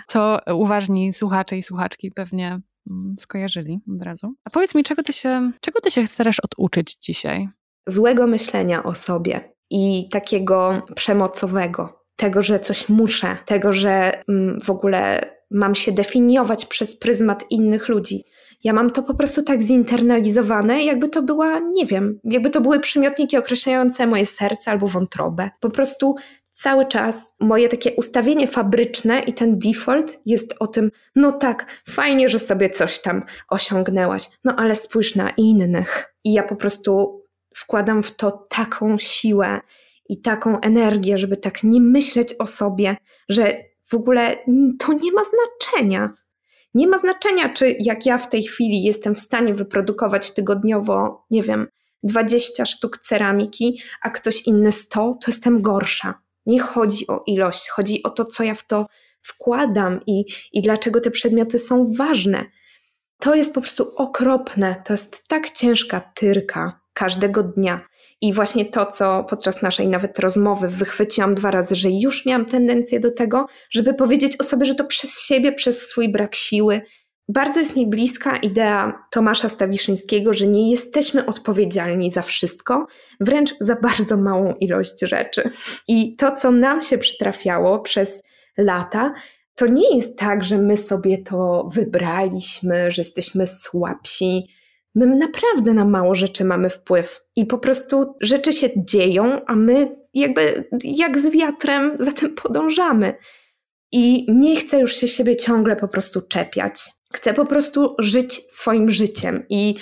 [0.07, 2.59] Co uważni słuchacze i słuchaczki pewnie
[2.89, 4.33] mm, skojarzyli od razu.
[4.43, 7.49] A powiedz mi, czego ty się, czego ty się chcesz oduczyć dzisiaj?
[7.87, 14.69] Złego myślenia o sobie i takiego przemocowego tego, że coś muszę, tego, że mm, w
[14.69, 18.23] ogóle mam się definiować przez pryzmat innych ludzi.
[18.63, 22.79] Ja mam to po prostu tak zinternalizowane, jakby to była, nie wiem, jakby to były
[22.79, 25.49] przymiotniki określające moje serce albo wątrobę.
[25.59, 26.15] Po prostu
[26.51, 32.29] cały czas moje takie ustawienie fabryczne i ten default jest o tym, no tak, fajnie,
[32.29, 36.15] że sobie coś tam osiągnęłaś, no ale spójrz na innych.
[36.23, 37.21] I ja po prostu
[37.55, 39.59] wkładam w to taką siłę
[40.09, 42.97] i taką energię, żeby tak nie myśleć o sobie,
[43.29, 44.37] że w ogóle
[44.79, 46.13] to nie ma znaczenia.
[46.73, 51.43] Nie ma znaczenia, czy jak ja w tej chwili jestem w stanie wyprodukować tygodniowo, nie
[51.43, 51.67] wiem,
[52.03, 56.13] 20 sztuk ceramiki, a ktoś inny 100, to jestem gorsza.
[56.45, 58.87] Nie chodzi o ilość, chodzi o to, co ja w to
[59.21, 62.45] wkładam i, i dlaczego te przedmioty są ważne.
[63.19, 64.83] To jest po prostu okropne.
[64.85, 67.87] To jest tak ciężka tyrka każdego dnia.
[68.21, 72.99] I właśnie to, co podczas naszej nawet rozmowy wychwyciłam dwa razy, że już miałam tendencję
[72.99, 76.81] do tego, żeby powiedzieć o sobie, że to przez siebie, przez swój brak siły.
[77.29, 82.87] Bardzo jest mi bliska idea Tomasza Stawiszyńskiego, że nie jesteśmy odpowiedzialni za wszystko,
[83.19, 85.49] wręcz za bardzo małą ilość rzeczy.
[85.87, 88.23] I to, co nam się przytrafiało przez
[88.57, 89.13] lata,
[89.55, 94.47] to nie jest tak, że my sobie to wybraliśmy, że jesteśmy słabsi,
[94.95, 99.95] My naprawdę na mało rzeczy mamy wpływ i po prostu rzeczy się dzieją, a my
[100.13, 103.13] jakby jak z wiatrem za tym podążamy.
[103.91, 106.81] I nie chcę już się siebie ciągle po prostu czepiać.
[107.13, 109.75] Chcę po prostu żyć swoim życiem i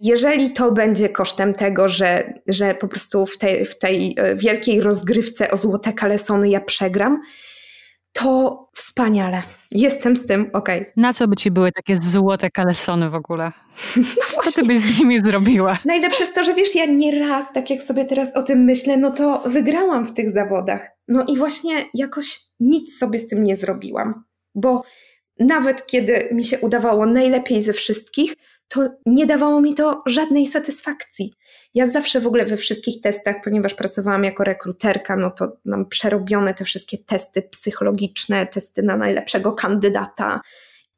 [0.00, 4.80] jeżeli to będzie kosztem tego, że, że po prostu w tej, w tej e, wielkiej
[4.80, 7.20] rozgrywce o złote kalesony ja przegram,
[8.12, 9.42] to wspaniale.
[9.70, 10.68] Jestem z tym ok.
[10.96, 13.52] Na co by ci były takie złote kalesony w ogóle?
[14.36, 15.78] No co ty byś z nimi zrobiła?
[15.84, 19.10] Najlepsze jest to, że wiesz, ja nieraz, tak jak sobie teraz o tym myślę, no
[19.10, 20.90] to wygrałam w tych zawodach.
[21.08, 24.24] No i właśnie jakoś nic sobie z tym nie zrobiłam.
[24.54, 24.82] Bo
[25.38, 28.34] nawet kiedy mi się udawało najlepiej ze wszystkich,
[28.72, 31.32] to nie dawało mi to żadnej satysfakcji.
[31.74, 36.54] Ja zawsze w ogóle we wszystkich testach, ponieważ pracowałam jako rekruterka, no to mam przerobione
[36.54, 40.40] te wszystkie testy psychologiczne, testy na najlepszego kandydata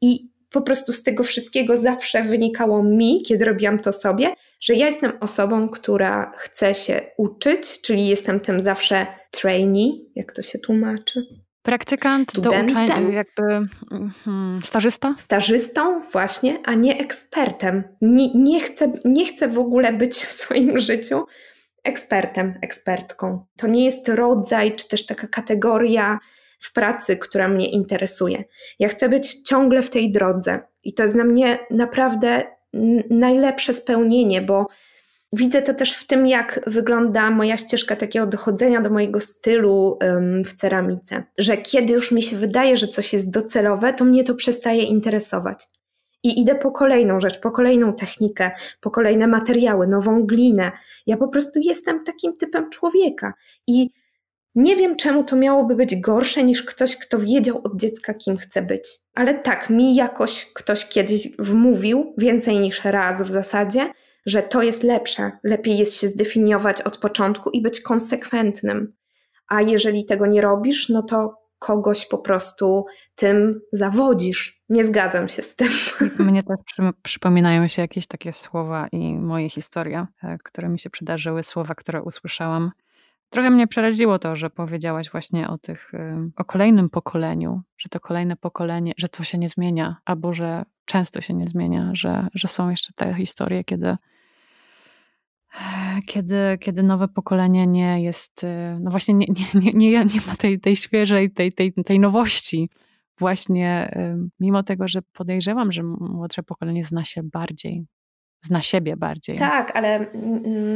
[0.00, 4.86] i po prostu z tego wszystkiego zawsze wynikało mi, kiedy robiłam to sobie, że ja
[4.86, 11.43] jestem osobą, która chce się uczyć, czyli jestem tym zawsze trainee, jak to się tłumaczy.
[11.64, 12.66] Praktykant Studentem.
[12.66, 13.68] do uczenia, jakby
[14.24, 15.14] hmm, stażysta?
[15.18, 17.84] Stażystą właśnie, a nie ekspertem.
[18.00, 21.24] Nie, nie, chcę, nie chcę w ogóle być w swoim życiu
[21.84, 23.46] ekspertem, ekspertką.
[23.56, 26.18] To nie jest rodzaj, czy też taka kategoria
[26.60, 28.44] w pracy, która mnie interesuje.
[28.78, 32.42] Ja chcę być ciągle w tej drodze i to jest dla mnie naprawdę
[33.10, 34.66] najlepsze spełnienie, bo
[35.36, 39.98] Widzę to też w tym, jak wygląda moja ścieżka takiego dochodzenia do mojego stylu
[40.44, 41.24] w ceramice.
[41.38, 45.66] Że kiedy już mi się wydaje, że coś jest docelowe, to mnie to przestaje interesować.
[46.22, 50.72] I idę po kolejną rzecz, po kolejną technikę, po kolejne materiały, nową glinę.
[51.06, 53.34] Ja po prostu jestem takim typem człowieka.
[53.66, 53.90] I
[54.54, 58.62] nie wiem, czemu to miałoby być gorsze niż ktoś, kto wiedział od dziecka, kim chce
[58.62, 58.88] być.
[59.14, 63.90] Ale tak, mi jakoś ktoś kiedyś wmówił, więcej niż raz w zasadzie,
[64.26, 65.30] że to jest lepsze.
[65.44, 68.92] Lepiej jest się zdefiniować od początku i być konsekwentnym.
[69.48, 74.62] A jeżeli tego nie robisz, no to kogoś po prostu tym zawodzisz.
[74.68, 75.68] Nie zgadzam się z tym.
[76.18, 80.90] Mnie też przy, przypominają się jakieś takie słowa i moje historie, e, które mi się
[80.90, 82.70] przydarzyły, słowa, które usłyszałam.
[83.30, 85.92] Trochę mnie przeraziło to, że powiedziałaś właśnie o tych,
[86.36, 91.20] o kolejnym pokoleniu, że to kolejne pokolenie, że to się nie zmienia, albo że często
[91.20, 93.96] się nie zmienia, że, że są jeszcze te historie, kiedy
[96.06, 100.60] kiedy, kiedy nowe pokolenie nie jest, y, no właśnie nie, nie, nie, nie, ma tej,
[100.60, 102.70] tej świeżej, tej, tej, tej nowości.
[103.18, 103.96] Właśnie
[104.40, 107.86] mimo tego, że podejrzewam, że młodsze pokolenie zna się bardziej,
[108.44, 109.38] zna siebie bardziej.
[109.38, 110.06] Tak, ale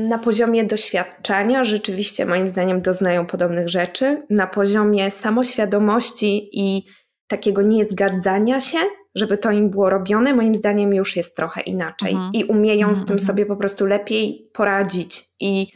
[0.09, 4.23] na poziomie doświadczenia rzeczywiście moim zdaniem doznają podobnych rzeczy.
[4.31, 6.83] Na poziomie samoświadomości i
[7.29, 8.79] takiego niezgadzania się
[9.19, 12.31] żeby to im było robione, moim zdaniem już jest trochę inaczej mhm.
[12.35, 13.27] i umieją z tym mhm.
[13.27, 15.67] sobie po prostu lepiej poradzić i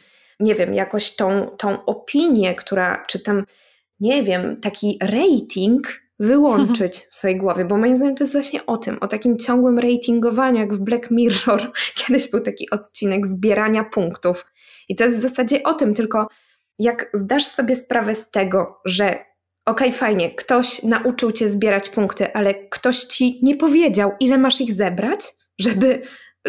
[0.40, 3.44] nie wiem, jakoś tą, tą opinię, która, czy tam,
[4.00, 8.76] nie wiem, taki rating wyłączyć w swojej głowie, bo moim zdaniem to jest właśnie o
[8.76, 11.72] tym, o takim ciągłym ratingowaniu, jak w Black Mirror.
[12.06, 14.46] Kiedyś był taki odcinek zbierania punktów.
[14.88, 16.26] I to jest w zasadzie o tym, tylko
[16.78, 19.31] jak zdasz sobie sprawę z tego, że
[19.66, 24.60] okej, okay, fajnie, ktoś nauczył cię zbierać punkty, ale ktoś ci nie powiedział, ile masz
[24.60, 25.20] ich zebrać,
[25.58, 26.02] żeby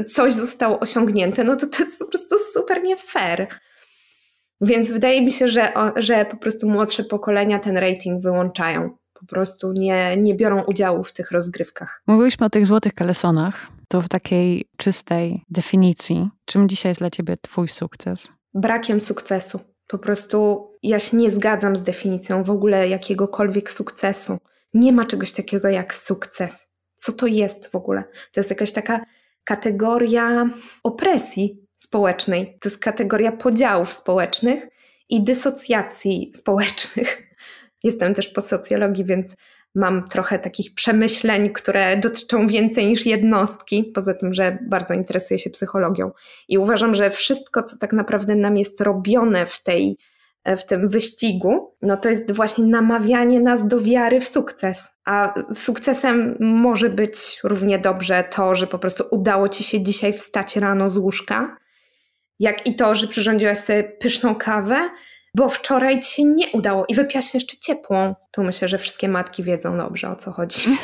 [0.07, 3.47] coś zostało osiągnięte, no to to jest po prostu super nie fair.
[4.61, 8.97] Więc wydaje mi się, że, że po prostu młodsze pokolenia ten rating wyłączają.
[9.13, 12.01] Po prostu nie, nie biorą udziału w tych rozgrywkach.
[12.07, 13.67] Mówiliśmy o tych złotych kalesonach.
[13.87, 16.29] To w takiej czystej definicji.
[16.45, 18.31] Czym dzisiaj jest dla ciebie twój sukces?
[18.53, 19.59] Brakiem sukcesu.
[19.93, 24.37] Po prostu ja się nie zgadzam z definicją w ogóle jakiegokolwiek sukcesu.
[24.73, 26.67] Nie ma czegoś takiego jak sukces.
[26.95, 28.03] Co to jest w ogóle?
[28.31, 29.05] To jest jakaś taka
[29.43, 30.49] kategoria
[30.83, 34.67] opresji społecznej, to jest kategoria podziałów społecznych
[35.09, 37.35] i dysocjacji społecznych.
[37.83, 39.35] Jestem też po socjologii, więc
[39.75, 45.49] mam trochę takich przemyśleń, które dotyczą więcej niż jednostki, poza tym, że bardzo interesuję się
[45.49, 46.11] psychologią.
[46.47, 49.97] I uważam, że wszystko, co tak naprawdę nam jest robione w tej
[50.43, 54.89] e, w tym wyścigu, no to jest właśnie namawianie nas do wiary w sukces.
[55.05, 60.55] A sukcesem może być równie dobrze to, że po prostu udało ci się dzisiaj wstać
[60.55, 61.57] rano z łóżka,
[62.39, 64.89] jak i to, że przyrządziłaś sobie pyszną kawę,
[65.35, 68.15] bo wczoraj ci się nie udało i wypiłaś jeszcze ciepłą.
[68.31, 70.61] Tu myślę, że wszystkie matki wiedzą dobrze o co chodzi.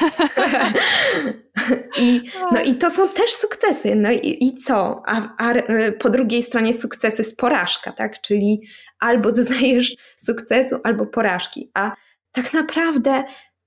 [2.00, 2.22] I,
[2.52, 3.96] no i to są też sukcesy.
[3.96, 5.04] No i, i co?
[5.06, 5.54] A, a,
[6.00, 8.22] po drugiej stronie sukcesy jest porażka, tak?
[8.22, 8.62] Czyli
[9.00, 11.72] albo doznajesz sukcesu, albo porażki.
[11.74, 11.92] A
[12.32, 13.24] tak naprawdę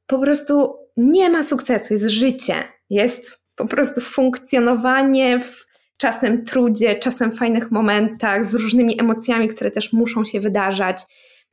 [0.07, 2.55] po prostu nie ma sukcesu, jest życie.
[2.91, 9.93] Jest po prostu funkcjonowanie w czasem trudzie, czasem fajnych momentach, z różnymi emocjami, które też
[9.93, 10.99] muszą się wydarzać.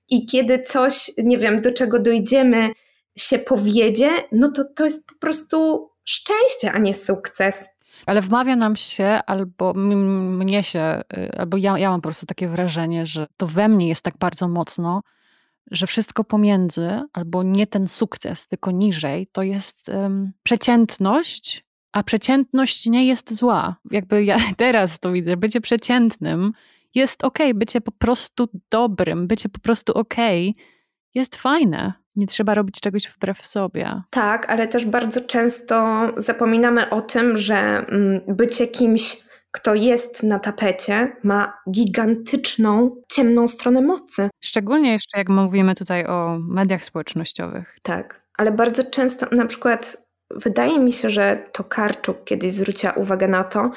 [0.10, 2.70] I kiedy coś, nie wiem, do czego dojdziemy,
[3.18, 7.66] się powiedzie, no to to jest po prostu szczęście, a nie sukces.
[8.06, 12.48] Ale wmawia nam się, albo mnie się, y, albo ja, ja mam po prostu takie
[12.48, 15.02] wrażenie, że to we mnie jest tak bardzo mocno,
[15.72, 19.92] że wszystko pomiędzy, albo nie ten sukces, tylko niżej, to jest
[20.44, 23.76] przeciętność a przeciętność nie jest zła.
[23.92, 26.54] Jakby ja teraz to widzę, bycie przeciętnym
[26.96, 30.16] jest ok, bycie po prostu dobrym, bycie po prostu ok
[31.16, 31.94] jest fajne.
[32.16, 34.02] Nie trzeba robić czegoś wbrew sobie.
[34.10, 39.18] Tak, ale też bardzo często zapominamy o tym, że mm, bycie kimś,
[39.52, 44.30] kto jest na tapecie, ma gigantyczną, ciemną stronę mocy.
[44.44, 47.78] Szczególnie jeszcze jak mówimy tutaj o mediach społecznościowych.
[47.84, 53.28] Tak, ale bardzo często na przykład wydaje mi się, że to Karczuk kiedyś zwróciła uwagę
[53.28, 53.72] na to,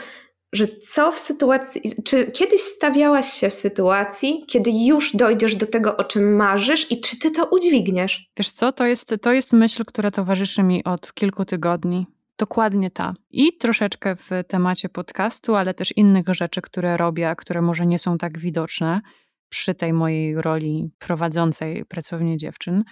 [0.53, 5.97] że co w sytuacji, czy kiedyś stawiałaś się w sytuacji, kiedy już dojdziesz do tego,
[5.97, 8.31] o czym marzysz i czy ty to udźwigniesz?
[8.37, 12.07] Wiesz co, to jest, to jest myśl, która towarzyszy mi od kilku tygodni.
[12.39, 13.15] Dokładnie ta.
[13.31, 18.19] I troszeczkę w temacie podcastu, ale też innych rzeczy, które robię, które może nie są
[18.19, 19.01] tak widoczne
[19.49, 22.85] przy tej mojej roli prowadzącej pracownię dziewczyn,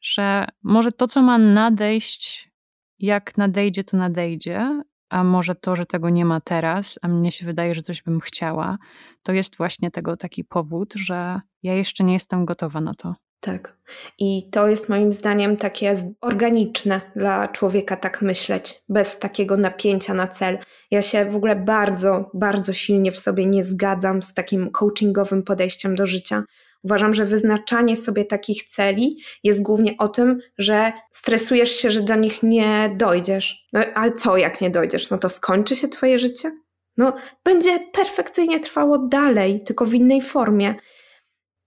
[0.00, 2.50] że może to, co ma nadejść
[2.98, 7.46] jak nadejdzie, to nadejdzie, a może to, że tego nie ma teraz, a mnie się
[7.46, 8.78] wydaje, że coś bym chciała,
[9.22, 13.14] to jest właśnie tego taki powód, że ja jeszcze nie jestem gotowa na to.
[13.44, 13.76] Tak.
[14.18, 20.28] I to jest moim zdaniem takie organiczne dla człowieka tak myśleć, bez takiego napięcia na
[20.28, 20.58] cel.
[20.90, 25.94] Ja się w ogóle bardzo, bardzo silnie w sobie nie zgadzam z takim coachingowym podejściem
[25.94, 26.44] do życia.
[26.84, 32.14] Uważam, że wyznaczanie sobie takich celi jest głównie o tym, że stresujesz się, że do
[32.14, 33.68] nich nie dojdziesz.
[33.72, 35.10] No ale co, jak nie dojdziesz?
[35.10, 36.50] No to skończy się Twoje życie?
[36.96, 37.12] No,
[37.44, 40.74] będzie perfekcyjnie trwało dalej, tylko w innej formie.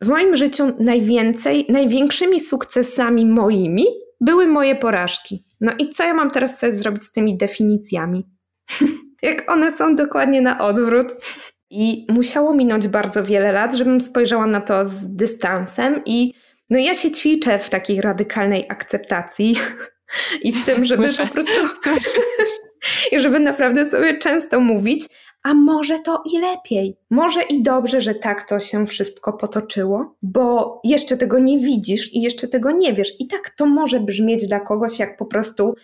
[0.01, 3.85] W moim życiu najwięcej, największymi sukcesami moimi
[4.21, 5.45] były moje porażki.
[5.61, 8.27] No i co ja mam teraz sobie zrobić z tymi definicjami?
[9.21, 11.07] Jak one są dokładnie na odwrót.
[11.69, 16.33] I musiało minąć bardzo wiele lat, żebym spojrzała na to z dystansem i
[16.69, 19.55] no ja się ćwiczę w takiej radykalnej akceptacji
[20.43, 21.51] i w tym, żeby po prostu
[23.11, 25.07] i żeby naprawdę sobie często mówić,
[25.43, 26.97] a może to i lepiej.
[27.09, 32.21] Może i dobrze, że tak to się wszystko potoczyło, bo jeszcze tego nie widzisz i
[32.21, 33.21] jeszcze tego nie wiesz.
[33.21, 35.75] I tak to może brzmieć dla kogoś jak po prostu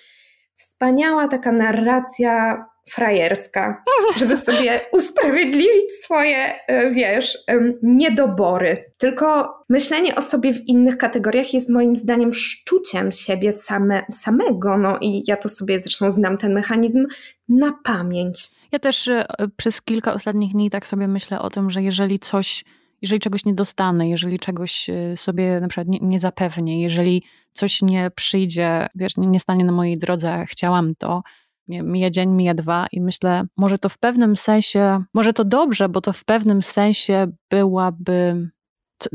[0.56, 3.84] wspaniała taka narracja frajerska,
[4.18, 7.38] żeby sobie usprawiedliwić swoje, e, wiesz,
[7.84, 8.94] niedobory.
[8.98, 14.78] Tylko myślenie o sobie w innych kategoriach jest moim zdaniem szczuciem siebie same, samego.
[14.78, 17.06] No i ja to sobie zresztą znam ten mechanizm
[17.50, 18.50] na pamięć.
[18.72, 19.26] Ja też e,
[19.58, 22.64] przez kilka ostatnich dni tak sobie myślę o tym, że jeżeli coś,
[23.02, 27.82] jeżeli czegoś nie dostanę, jeżeli czegoś e, sobie na przykład nie, nie zapewnię, jeżeli coś
[27.82, 31.22] nie przyjdzie, wiesz, nie, nie stanie na mojej drodze, chciałam to,
[31.68, 35.90] nie, mija dzień, mija dwa i myślę, może to w pewnym sensie, może to dobrze,
[35.90, 38.50] bo to w pewnym sensie byłaby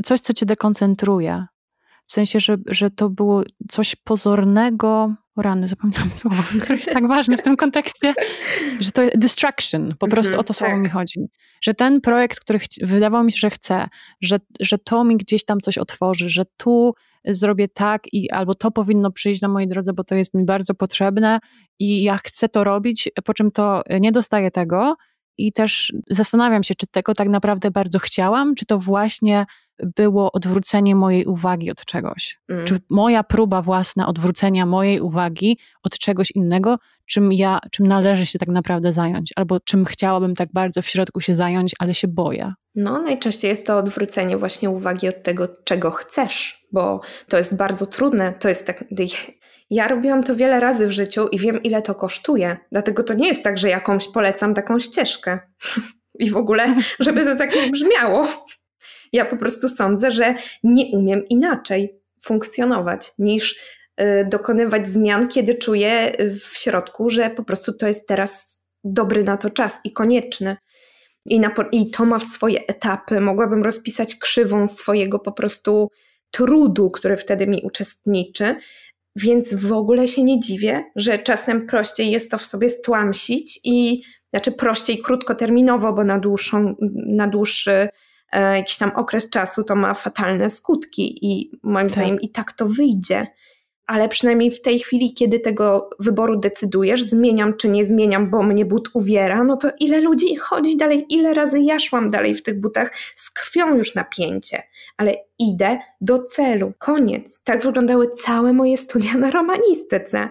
[0.03, 1.45] coś, co cię dekoncentruje.
[2.05, 5.15] W sensie, że, że to było coś pozornego.
[5.35, 8.13] O rany, zapomniałam słowa, które jest tak ważne w tym kontekście,
[8.79, 9.95] że to jest distraction.
[9.99, 10.81] Po prostu mm -hmm, o to słowo tak.
[10.81, 11.19] mi chodzi.
[11.61, 13.87] Że ten projekt, który wydawał mi się, że chcę,
[14.21, 16.93] że, że to mi gdzieś tam coś otworzy, że tu
[17.33, 20.73] zrobię tak i albo to powinno przyjść na mojej drodze, bo to jest mi bardzo
[20.73, 21.39] potrzebne
[21.79, 24.95] i ja chcę to robić, po czym to nie dostaję tego
[25.37, 29.45] i też zastanawiam się, czy tego tak naprawdę bardzo chciałam, czy to właśnie
[29.95, 32.39] było odwrócenie mojej uwagi od czegoś.
[32.49, 32.65] Mm.
[32.65, 38.39] Czy moja próba własna odwrócenia mojej uwagi od czegoś innego, czym ja, czym należy się
[38.39, 42.53] tak naprawdę zająć, albo czym chciałabym tak bardzo w środku się zająć, ale się boję.
[42.75, 47.85] No, najczęściej jest to odwrócenie właśnie uwagi od tego, czego chcesz, bo to jest bardzo
[47.85, 48.33] trudne.
[48.33, 48.83] To jest tak.
[49.69, 52.57] Ja robiłam to wiele razy w życiu i wiem, ile to kosztuje.
[52.71, 55.39] Dlatego to nie jest tak, że jakąś polecam taką ścieżkę.
[56.19, 58.27] I w ogóle, żeby to tak nie brzmiało.
[59.13, 63.55] Ja po prostu sądzę, że nie umiem inaczej funkcjonować niż
[64.01, 69.37] y, dokonywać zmian, kiedy czuję w środku, że po prostu to jest teraz dobry na
[69.37, 70.57] to czas i konieczny.
[71.25, 73.19] I, na, I to ma swoje etapy.
[73.19, 75.89] Mogłabym rozpisać krzywą swojego po prostu
[76.31, 78.55] trudu, który wtedy mi uczestniczy,
[79.15, 84.03] więc w ogóle się nie dziwię, że czasem prościej jest to w sobie stłamsić i
[84.33, 86.75] znaczy prościej krótkoterminowo, bo na, dłuższą,
[87.05, 87.89] na dłuższy
[88.31, 91.91] e, jakiś tam okres czasu to ma fatalne skutki i moim tak.
[91.91, 93.27] zdaniem i tak to wyjdzie
[93.89, 98.65] ale przynajmniej w tej chwili, kiedy tego wyboru decydujesz, zmieniam czy nie zmieniam, bo mnie
[98.65, 102.59] but uwiera, no to ile ludzi chodzi dalej, ile razy ja szłam dalej w tych
[102.59, 104.63] butach z krwią już napięcie,
[104.97, 107.43] ale idę do celu, koniec.
[107.43, 110.29] Tak wyglądały całe moje studia na romanistyce.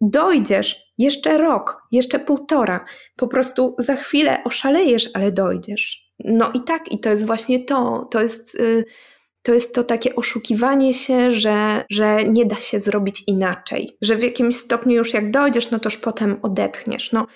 [0.00, 2.84] Dojdziesz jeszcze rok, jeszcze półtora,
[3.16, 6.12] po prostu za chwilę oszalejesz, ale dojdziesz.
[6.24, 8.60] No i tak, i to jest właśnie to, to jest...
[8.60, 8.84] Yy,
[9.48, 14.22] to jest to takie oszukiwanie się, że, że nie da się zrobić inaczej, że w
[14.22, 17.12] jakimś stopniu już jak dojdziesz, no to już potem odetchniesz.
[17.12, 17.26] No,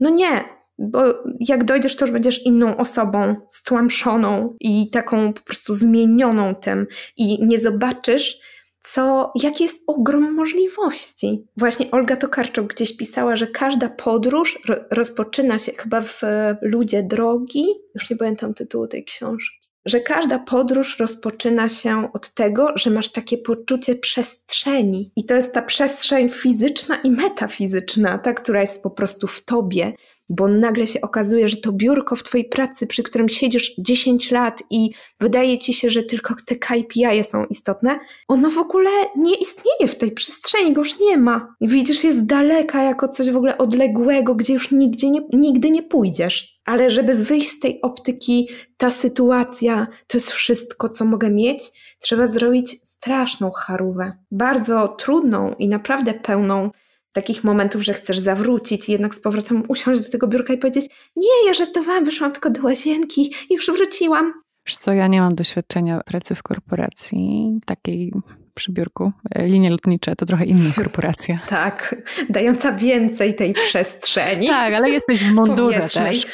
[0.00, 0.44] no nie,
[0.78, 1.02] bo
[1.40, 7.46] jak dojdziesz, to już będziesz inną osobą, stłamszoną i taką po prostu zmienioną tym i
[7.46, 8.40] nie zobaczysz,
[8.80, 11.46] co, jaki jest ogrom możliwości.
[11.56, 16.22] Właśnie Olga Tokarczuk gdzieś pisała, że każda podróż ro, rozpoczyna się chyba w
[16.62, 17.64] Ludzie Drogi,
[17.94, 23.12] już nie pamiętam tytułu tej książki, że każda podróż rozpoczyna się od tego, że masz
[23.12, 25.12] takie poczucie przestrzeni.
[25.16, 29.92] I to jest ta przestrzeń fizyczna i metafizyczna, ta, która jest po prostu w tobie,
[30.30, 34.62] bo nagle się okazuje, że to biurko w twojej pracy, przy którym siedzisz 10 lat
[34.70, 39.88] i wydaje ci się, że tylko te KPI są istotne, ono w ogóle nie istnieje
[39.88, 41.54] w tej przestrzeni, go już nie ma.
[41.60, 45.82] Widzisz je z daleka jako coś w ogóle odległego, gdzie już nigdzie nie, nigdy nie
[45.82, 46.60] pójdziesz.
[46.64, 51.60] Ale żeby wyjść z tej optyki, ta sytuacja to jest wszystko, co mogę mieć,
[51.98, 54.12] trzeba zrobić straszną charówę.
[54.30, 56.70] Bardzo trudną i naprawdę pełną
[57.12, 60.86] takich momentów, że chcesz zawrócić i jednak z powrotem usiąść do tego biurka i powiedzieć:
[61.16, 64.32] Nie, ja żartowałam, wyszłam tylko do łazienki i już wróciłam.
[64.66, 68.12] Wiesz co, ja nie mam doświadczenia pracy w korporacji takiej
[68.54, 69.12] przy biurku.
[69.36, 71.38] Linie lotnicze to trochę inna korporacja.
[71.48, 71.96] tak,
[72.28, 74.46] dająca więcej tej przestrzeni.
[74.58, 76.26] tak, ale jesteś w mundurze też.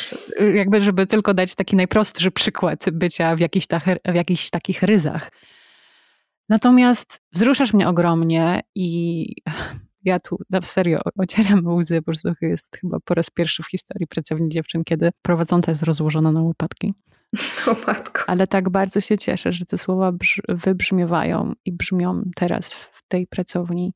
[0.54, 5.30] Jakby, żeby tylko dać taki najprostszy przykład bycia w jakichś, ta, w jakichś takich ryzach.
[6.48, 9.26] Natomiast wzruszasz mnie ogromnie i
[10.06, 14.06] ja tu na serio ocieram łzy, po prostu jest chyba po raz pierwszy w historii
[14.06, 16.94] pracowni dziewczyn, kiedy prowadząca jest rozłożona na łopatki.
[17.64, 18.22] To matko.
[18.26, 20.12] Ale tak bardzo się cieszę, że te słowa
[20.48, 23.94] wybrzmiewają i brzmią teraz w tej pracowni,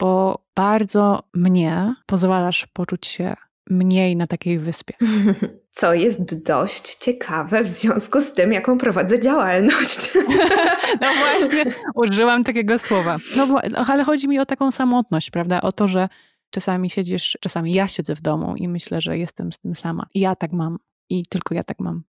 [0.00, 3.34] bo bardzo mnie pozwalasz poczuć się
[3.70, 4.94] mniej na takiej wyspie.
[5.72, 10.10] Co jest dość ciekawe w związku z tym, jaką prowadzę działalność.
[11.00, 13.16] No właśnie, użyłam takiego słowa.
[13.36, 15.60] No, no ale chodzi mi o taką samotność, prawda?
[15.60, 16.08] O to, że
[16.50, 20.06] czasami siedzisz, czasami ja siedzę w domu i myślę, że jestem z tym sama.
[20.14, 20.78] I ja tak mam.
[21.10, 22.02] I tylko ja tak mam.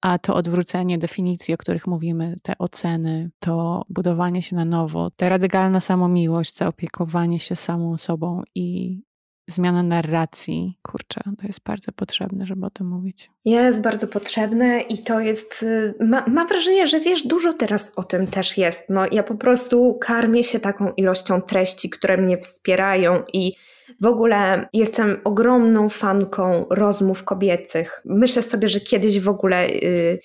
[0.00, 5.28] A to odwrócenie definicji, o których mówimy, te oceny, to budowanie się na nowo, ta
[5.28, 8.98] radykalna samomiłość, zaopiekowanie się samą sobą i
[9.46, 13.30] zmiana narracji, kurczę, to jest bardzo potrzebne, żeby o tym mówić.
[13.44, 18.02] Jest bardzo potrzebne i to jest, y, ma, mam wrażenie, że wiesz, dużo teraz o
[18.04, 18.84] tym też jest.
[18.88, 23.52] No, ja po prostu karmię się taką ilością treści, które mnie wspierają i
[24.00, 28.02] w ogóle jestem ogromną fanką rozmów kobiecych.
[28.04, 29.68] Myślę sobie, że kiedyś w ogóle...
[29.68, 30.18] Yy,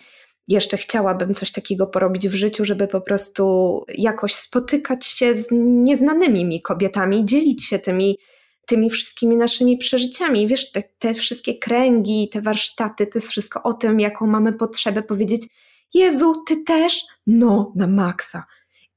[0.47, 6.45] jeszcze chciałabym coś takiego porobić w życiu, żeby po prostu jakoś spotykać się z nieznanymi
[6.45, 8.17] mi kobietami, dzielić się tymi
[8.67, 10.47] tymi wszystkimi naszymi przeżyciami.
[10.47, 15.03] Wiesz, te, te wszystkie kręgi, te warsztaty, to jest wszystko o tym, jaką mamy potrzebę
[15.03, 15.47] powiedzieć:
[15.93, 17.05] Jezu, ty też?
[17.27, 18.43] No, na maksa.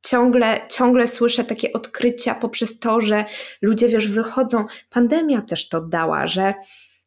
[0.03, 3.25] Ciągle, ciągle słyszę takie odkrycia poprzez to, że
[3.63, 4.65] ludzie, wiesz, wychodzą.
[4.91, 6.55] Pandemia też to dała, że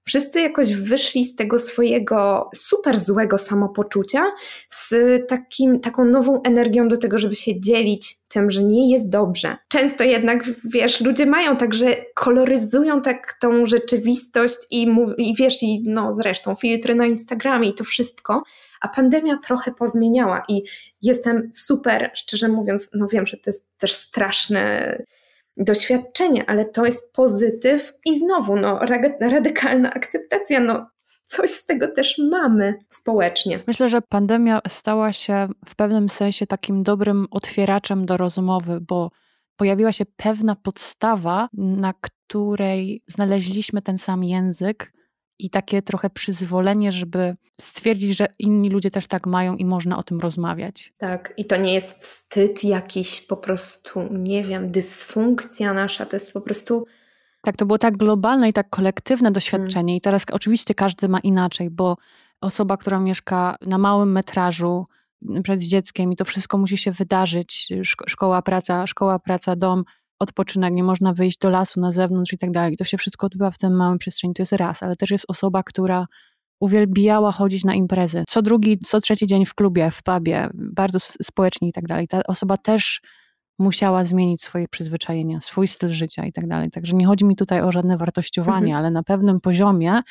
[0.05, 4.23] Wszyscy jakoś wyszli z tego swojego super złego samopoczucia
[4.69, 4.95] z
[5.27, 9.57] takim, taką nową energią do tego, żeby się dzielić tym, że nie jest dobrze.
[9.67, 15.63] Często jednak, wiesz, ludzie mają tak, że koloryzują tak tą rzeczywistość i, mów, i wiesz,
[15.63, 18.43] i no zresztą filtry na Instagramie i to wszystko,
[18.81, 20.63] a pandemia trochę pozmieniała i
[21.01, 24.97] jestem super, szczerze mówiąc, no wiem, że to jest też straszne
[25.57, 28.79] doświadczenie, ale to jest pozytyw i znowu no,
[29.19, 30.59] radykalna akceptacja.
[30.59, 30.87] No,
[31.25, 33.63] coś z tego też mamy społecznie.
[33.67, 39.11] Myślę, że pandemia stała się w pewnym sensie takim dobrym otwieraczem do rozmowy, bo
[39.55, 44.93] pojawiła się pewna podstawa, na której znaleźliśmy ten sam język
[45.43, 50.03] i takie trochę przyzwolenie, żeby stwierdzić, że inni ludzie też tak mają i można o
[50.03, 50.93] tym rozmawiać.
[50.97, 56.33] Tak, i to nie jest wstyd jakiś po prostu, nie wiem, dysfunkcja nasza, to jest
[56.33, 56.85] po prostu.
[57.41, 59.95] Tak, to było tak globalne i tak kolektywne doświadczenie, hmm.
[59.95, 61.97] i teraz oczywiście każdy ma inaczej, bo
[62.41, 64.85] osoba, która mieszka na małym metrażu,
[65.43, 67.69] przed dzieckiem i to wszystko musi się wydarzyć.
[68.07, 69.83] Szkoła, praca, szkoła, praca, dom,
[70.23, 72.75] odpoczynek, nie można wyjść do lasu na zewnątrz i tak dalej.
[72.75, 74.33] To się wszystko odbywa w tym małym przestrzeni.
[74.33, 76.07] To jest raz, ale też jest osoba, która
[76.59, 78.23] uwielbiała chodzić na imprezy.
[78.27, 82.07] Co drugi, co trzeci dzień w klubie, w pubie, bardzo społecznie i tak dalej.
[82.07, 83.01] Ta osoba też
[83.59, 86.71] musiała zmienić swoje przyzwyczajenia, swój styl życia i tak dalej.
[86.71, 88.77] Także nie chodzi mi tutaj o żadne wartościowanie, mhm.
[88.77, 90.01] ale na pewnym poziomie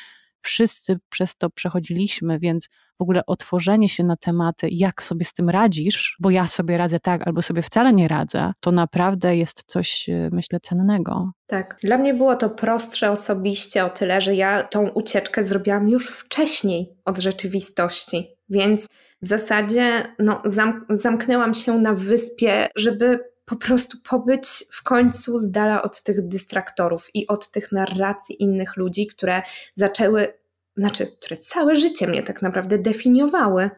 [0.43, 2.69] wszyscy przez to przechodziliśmy, więc
[2.99, 6.99] w ogóle otworzenie się na tematy, jak sobie z tym radzisz, bo ja sobie radzę
[6.99, 11.31] tak, albo sobie wcale nie radzę, to naprawdę jest coś, e, myślę, cennego.
[11.47, 11.77] Tak.
[11.83, 16.89] Dla mnie było to prostsze osobiście o tyle, że ja tą ucieczkę zrobiłam już wcześniej
[17.05, 18.27] od rzeczywistości.
[18.49, 18.85] Więc
[19.21, 25.51] w zasadzie no, zam zamknęłam się na wyspie, żeby po prostu pobyć w końcu z
[25.51, 29.41] dala od tych dystraktorów i od tych narracji innych ludzi, które
[29.75, 30.33] zaczęły,
[30.77, 33.69] znaczy, które całe życie mnie tak naprawdę definiowały.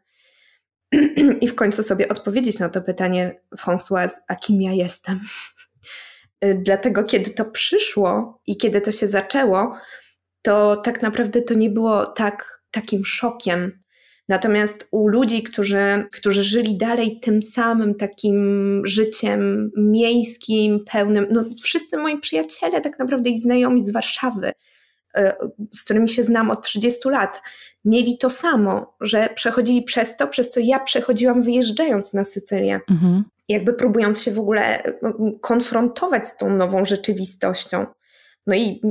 [1.42, 5.20] I w końcu sobie odpowiedzieć na to pytanie, Françoise, a kim ja jestem?
[6.56, 9.78] Dlatego, kiedy to przyszło i kiedy to się zaczęło,
[10.42, 13.84] to tak naprawdę to nie było tak, takim szokiem,
[14.30, 21.98] Natomiast u ludzi, którzy, którzy żyli dalej tym samym takim życiem miejskim, pełnym, no wszyscy
[21.98, 24.52] moi przyjaciele tak naprawdę i znajomi z Warszawy,
[25.16, 25.36] e,
[25.74, 27.42] z którymi się znam od 30 lat,
[27.86, 32.80] mieli to samo, że przechodzili przez to, przez co ja przechodziłam wyjeżdżając na Sycylię.
[32.90, 33.24] Mhm.
[33.50, 37.86] Jakby próbując się w ogóle no, konfrontować z tą nową rzeczywistością.
[38.48, 38.82] No i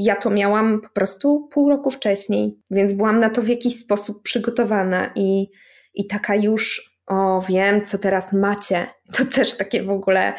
[0.00, 4.22] ja to miałam po prostu pół roku wcześniej, więc byłam na to w jakiś sposób
[4.22, 5.46] przygotowana i,
[5.94, 8.86] i taka już, o wiem, co teraz macie.
[9.16, 10.34] To też takie w ogóle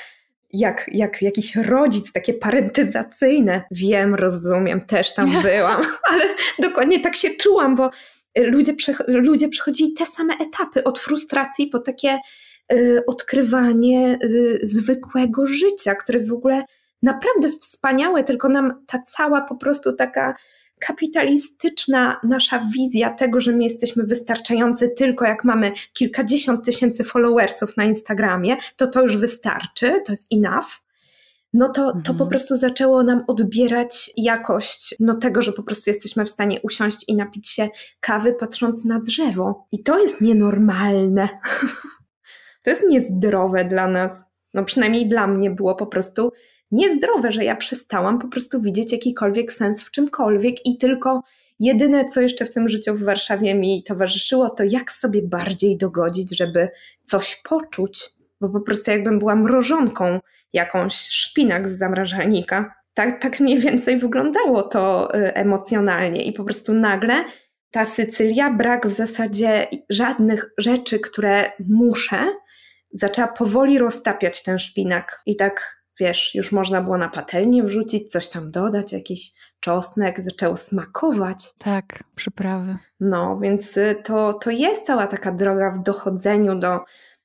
[0.53, 3.63] jak, jak jakiś rodzic, takie parentyzacyjne.
[3.71, 6.23] Wiem, rozumiem, też tam byłam, ale
[6.59, 7.89] dokładnie tak się czułam, bo
[8.37, 8.73] ludzie,
[9.07, 12.19] ludzie przechodzili te same etapy od frustracji po takie
[12.73, 16.63] y, odkrywanie y, zwykłego życia, które jest w ogóle
[17.03, 20.35] naprawdę wspaniałe, tylko nam ta cała po prostu taka
[20.79, 27.83] kapitalistyczna nasza wizja tego, że my jesteśmy wystarczający tylko jak mamy kilkadziesiąt tysięcy followersów na
[27.83, 30.87] Instagramie, to to już wystarczy, to jest enough.
[31.53, 32.17] No to, to mhm.
[32.17, 37.05] po prostu zaczęło nam odbierać jakość no tego, że po prostu jesteśmy w stanie usiąść
[37.07, 37.69] i napić się
[37.99, 39.67] kawy patrząc na drzewo.
[39.71, 41.29] I to jest nienormalne.
[42.63, 44.25] to jest niezdrowe dla nas.
[44.53, 46.31] No przynajmniej dla mnie było po prostu
[46.71, 51.21] niezdrowe, że ja przestałam po prostu widzieć jakikolwiek sens w czymkolwiek i tylko
[51.59, 56.37] jedyne, co jeszcze w tym życiu w Warszawie mi towarzyszyło, to jak sobie bardziej dogodzić,
[56.37, 56.69] żeby
[57.03, 58.09] coś poczuć,
[58.41, 60.19] bo po prostu jakbym była mrożonką,
[60.53, 62.75] jakąś szpinak z zamrażalnika.
[62.93, 67.25] Tak, tak mniej więcej wyglądało to y, emocjonalnie i po prostu nagle
[67.71, 72.19] ta Sycylia, brak w zasadzie żadnych rzeczy, które muszę,
[72.91, 75.21] zaczęła powoli roztapiać ten szpinak.
[75.25, 80.57] I tak wiesz, już można było na patelnię wrzucić, coś tam dodać, jakiś czosnek, zaczęło
[80.57, 81.53] smakować.
[81.57, 82.77] Tak, przyprawy.
[82.99, 86.79] No, więc y, to, to jest cała taka droga w dochodzeniu do.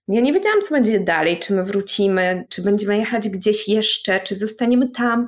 [0.08, 4.34] Ja nie wiedziałam, co będzie dalej, czy my wrócimy, czy będziemy jechać gdzieś jeszcze, czy
[4.34, 5.26] zostaniemy tam.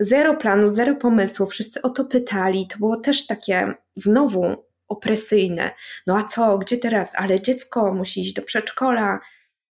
[0.00, 2.66] Zero planu, zero pomysłu, wszyscy o to pytali.
[2.66, 4.44] To było też takie znowu
[4.88, 5.70] opresyjne.
[6.06, 7.12] No a co, gdzie teraz?
[7.14, 9.20] Ale dziecko musi iść do przedszkola.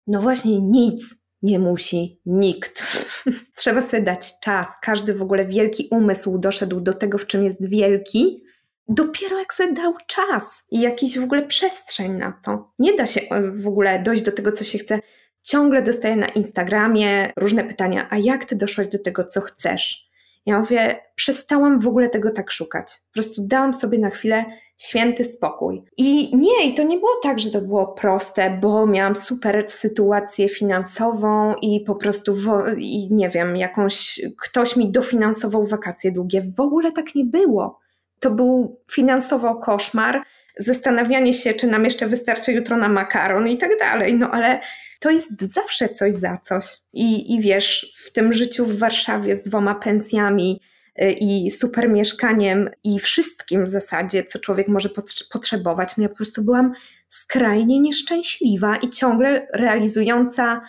[0.06, 3.04] No właśnie, nic nie musi nikt.
[3.56, 4.66] Trzeba sobie dać czas.
[4.82, 8.42] Każdy w ogóle wielki umysł doszedł do tego, w czym jest wielki,
[8.88, 12.72] dopiero jak sobie dał czas i jakiś w ogóle przestrzeń na to.
[12.78, 13.20] Nie da się
[13.62, 15.00] w ogóle dojść do tego, co się chce.
[15.42, 20.06] Ciągle dostaję na Instagramie różne pytania, a jak ty doszłaś do tego, co chcesz?
[20.46, 22.86] Ja mówię, przestałam w ogóle tego tak szukać.
[23.08, 24.44] Po prostu dałam sobie na chwilę
[24.78, 25.82] święty spokój.
[25.96, 30.48] I nie, i to nie było tak, że to było proste, bo miałam super sytuację
[30.48, 36.42] finansową i po prostu, wo, i nie wiem, jakąś, ktoś mi dofinansował wakacje długie.
[36.56, 37.78] W ogóle tak nie było.
[38.20, 40.22] To był finansowo koszmar,
[40.58, 44.14] zastanawianie się, czy nam jeszcze wystarczy jutro na makaron i tak dalej.
[44.14, 44.60] No ale
[45.00, 46.64] to jest zawsze coś za coś.
[46.92, 50.60] I, i wiesz, w tym życiu w Warszawie z dwoma pensjami,
[51.02, 54.88] Y, i super mieszkaniem i wszystkim w zasadzie, co człowiek może
[55.32, 55.96] potrzebować.
[55.96, 56.72] No ja po prostu byłam
[57.08, 60.60] skrajnie nieszczęśliwa i ciągle realizująca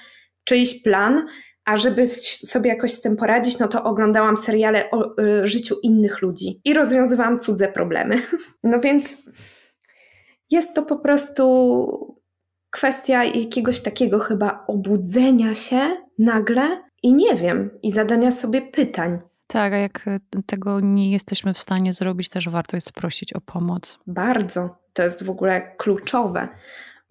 [0.44, 1.28] czyjś plan,
[1.66, 6.22] A żeby sobie jakoś z tym poradzić, no to oglądałam seriale o y, życiu innych
[6.22, 8.22] ludzi i rozwiązywałam cudze problemy.
[8.64, 9.22] No więc
[10.52, 12.18] jest to po prostu
[12.70, 15.80] kwestia jakiegoś takiego chyba obudzenia się
[16.20, 19.20] nagle i nie wiem, i zadania sobie pytań.
[19.48, 20.06] Tak, a jak
[20.46, 24.00] tego nie jesteśmy w stanie zrobić, też warto jest prosić o pomoc.
[24.08, 24.78] Bardzo.
[24.94, 26.48] To jest w ogóle kluczowe.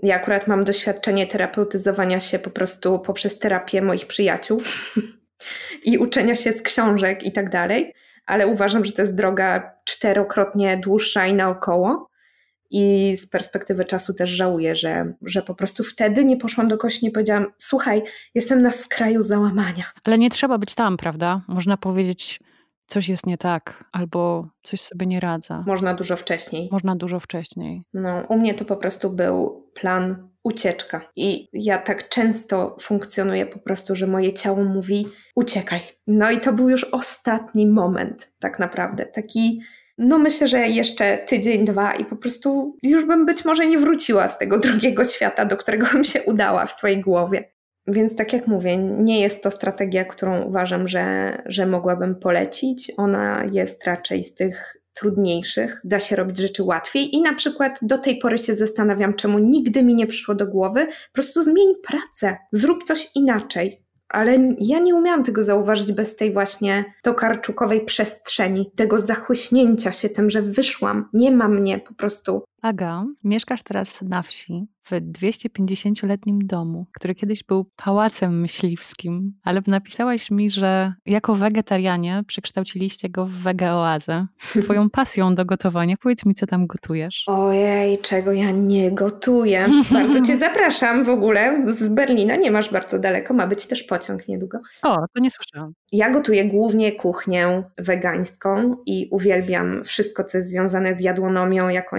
[0.03, 4.61] Ja akurat mam doświadczenie terapeutyzowania się po prostu poprzez terapię moich przyjaciół
[5.85, 7.95] i uczenia się z książek i tak dalej,
[8.27, 12.09] ale uważam, że to jest droga czterokrotnie dłuższa i naokoło.
[12.71, 17.05] I z perspektywy czasu też żałuję, że, że po prostu wtedy nie poszłam do kości,
[17.05, 18.03] nie powiedziałam: Słuchaj,
[18.35, 19.85] jestem na skraju załamania.
[20.05, 21.41] Ale nie trzeba być tam, prawda?
[21.49, 22.41] Można powiedzieć:
[22.87, 25.65] coś jest nie tak, albo coś sobie nie radza.
[25.67, 26.69] Można dużo wcześniej.
[26.73, 27.83] Można dużo wcześniej.
[27.95, 31.01] No, u mnie to po prostu był plan ucieczka.
[31.17, 35.81] I ja tak często funkcjonuję po prostu, że moje ciało mówi: uciekaj.
[36.07, 39.07] No i to był już ostatni moment, tak naprawdę.
[39.07, 39.61] Taki.
[39.99, 44.29] No myślę, że jeszcze tydzień, dwa i po prostu już bym być może nie wróciła
[44.29, 47.53] z tego drugiego świata, do którego bym się udała w swojej głowie.
[47.87, 52.93] Więc tak jak mówię, nie jest to strategia, którą uważam, że, że mogłabym polecić.
[52.97, 57.99] Ona jest raczej z tych trudniejszych, da się robić rzeczy łatwiej i na przykład do
[57.99, 62.37] tej pory się zastanawiam, czemu nigdy mi nie przyszło do głowy, po prostu zmień pracę,
[62.53, 63.86] zrób coś inaczej.
[64.09, 70.31] Ale ja nie umiałam tego zauważyć bez tej właśnie tokarczukowej przestrzeni, tego zachłyśnięcia się tym,
[70.31, 71.09] że wyszłam.
[71.13, 72.43] Nie ma mnie po prostu.
[72.63, 80.31] Aga, mieszkasz teraz na wsi, w 250-letnim domu, który kiedyś był pałacem myśliwskim, ale napisałaś
[80.31, 85.97] mi, że jako wegetarianie przekształciliście go w wegaoazę z twoją pasją do gotowania.
[86.03, 87.25] Powiedz mi, co tam gotujesz.
[87.27, 89.69] Ojej, czego ja nie gotuję.
[89.91, 91.65] Bardzo cię zapraszam w ogóle.
[91.67, 94.59] Z Berlina nie masz bardzo daleko, ma być też pociąg niedługo.
[94.83, 95.73] O, to nie słyszałam.
[95.93, 101.97] Ja gotuję głównie kuchnię wegańską i uwielbiam wszystko, co jest związane z jadłonomią jako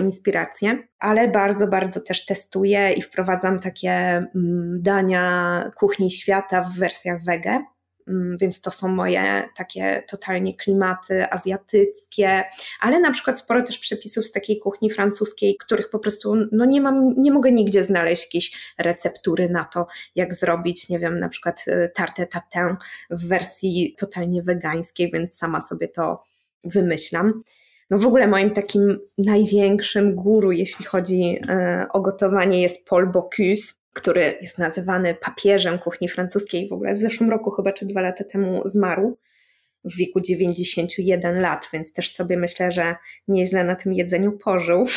[1.00, 7.64] ale bardzo, bardzo też testuję i wprowadzam takie mm, dania kuchni świata w wersjach wege.
[8.08, 12.44] Mm, więc to są moje takie totalnie klimaty azjatyckie,
[12.82, 16.82] ale na przykład sporo też przepisów z takiej kuchni francuskiej, których po prostu no nie
[16.82, 21.66] mam, nie mogę nigdzie znaleźć jakiejś receptury na to, jak zrobić, nie wiem, na przykład
[21.68, 22.76] y, tarte tatin
[23.10, 26.24] w wersji totalnie wegańskiej, więc sama sobie to
[26.64, 27.42] wymyślam.
[27.90, 31.40] No w ogóle moim takim największym guru, jeśli chodzi
[31.84, 36.70] y, o gotowanie jest Paul Bocuse, który jest nazywany papieżem kuchni francuskiej.
[36.70, 39.18] W ogóle w zeszłym roku, chyba czy dwa lata temu, zmarł
[39.84, 42.96] w wieku 91 lat, więc też sobie myślę, że
[43.28, 44.86] nieźle na tym jedzeniu pożył.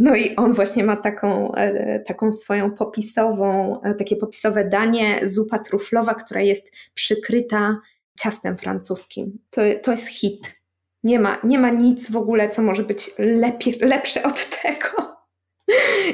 [0.00, 5.58] No i on właśnie ma taką, e, taką swoją popisową, e, takie popisowe danie, zupa
[5.58, 7.80] truflowa, która jest przykryta
[8.20, 9.38] ciastem francuskim.
[9.50, 10.57] To, to jest hit.
[11.02, 15.18] Nie ma, nie ma nic w ogóle, co może być lepiej, lepsze od tego.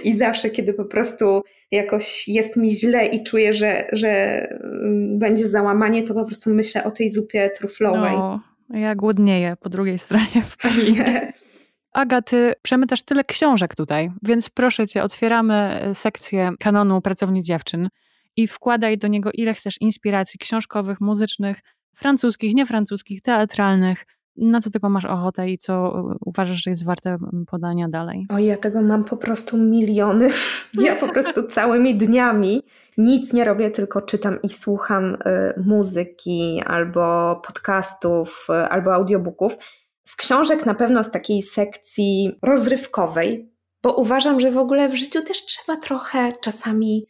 [0.04, 4.08] I zawsze, kiedy po prostu jakoś jest mi źle i czuję, że, że
[4.52, 8.12] mm, będzie załamanie, to po prostu myślę o tej zupie truflowej.
[8.12, 11.32] No, ja głodnieję po drugiej stronie w Berlinie.
[11.92, 17.88] Aga, ty przemytasz tyle książek tutaj, więc proszę cię, otwieramy e, sekcję kanonu Pracowni Dziewczyn
[18.36, 21.60] i wkładaj do niego ile chcesz inspiracji książkowych, muzycznych,
[21.94, 24.06] francuskich, niefrancuskich, teatralnych,
[24.36, 28.26] na co tylko masz ochotę i co e, uważasz, że jest warte podania dalej?
[28.28, 30.28] O, ja tego mam po prostu miliony.
[30.80, 32.62] Ja po prostu całymi dniami
[32.98, 35.18] nic nie robię, tylko czytam i słucham y,
[35.66, 39.56] muzyki albo podcastów, y, albo audiobooków.
[40.04, 45.22] Z książek na pewno z takiej sekcji rozrywkowej, bo uważam, że w ogóle w życiu
[45.22, 47.06] też trzeba trochę czasami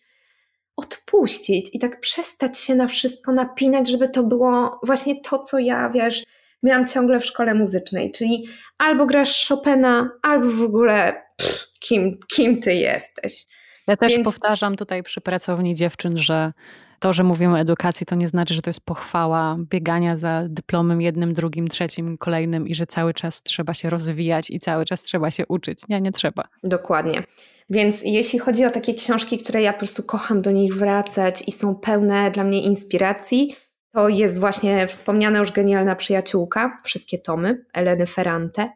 [0.76, 5.90] odpuścić i tak przestać się na wszystko napinać, żeby to było właśnie to, co ja,
[5.90, 6.24] wiesz,
[6.64, 8.46] miałam ciągle w szkole muzycznej, czyli
[8.78, 13.46] albo grasz Chopina, albo w ogóle pff, kim, kim ty jesteś.
[13.88, 14.24] Ja też Więc...
[14.24, 16.52] powtarzam tutaj przy pracowni dziewczyn, że
[16.98, 21.02] to, że mówimy o edukacji, to nie znaczy, że to jest pochwała biegania za dyplomem
[21.02, 25.30] jednym, drugim, trzecim, kolejnym i że cały czas trzeba się rozwijać i cały czas trzeba
[25.30, 25.78] się uczyć.
[25.88, 26.44] Nie, nie trzeba.
[26.62, 27.22] Dokładnie.
[27.70, 31.52] Więc jeśli chodzi o takie książki, które ja po prostu kocham do nich wracać i
[31.52, 33.54] są pełne dla mnie inspiracji,
[33.94, 38.72] to jest właśnie wspomniana już genialna przyjaciółka, wszystkie tomy Eleny Ferrante,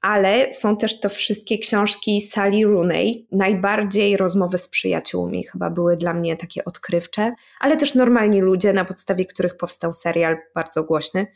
[0.00, 6.14] ale są też to wszystkie książki Sally Rooney, najbardziej rozmowy z przyjaciółmi, chyba były dla
[6.14, 11.26] mnie takie odkrywcze, ale też normalni ludzie, na podstawie których powstał serial bardzo głośny.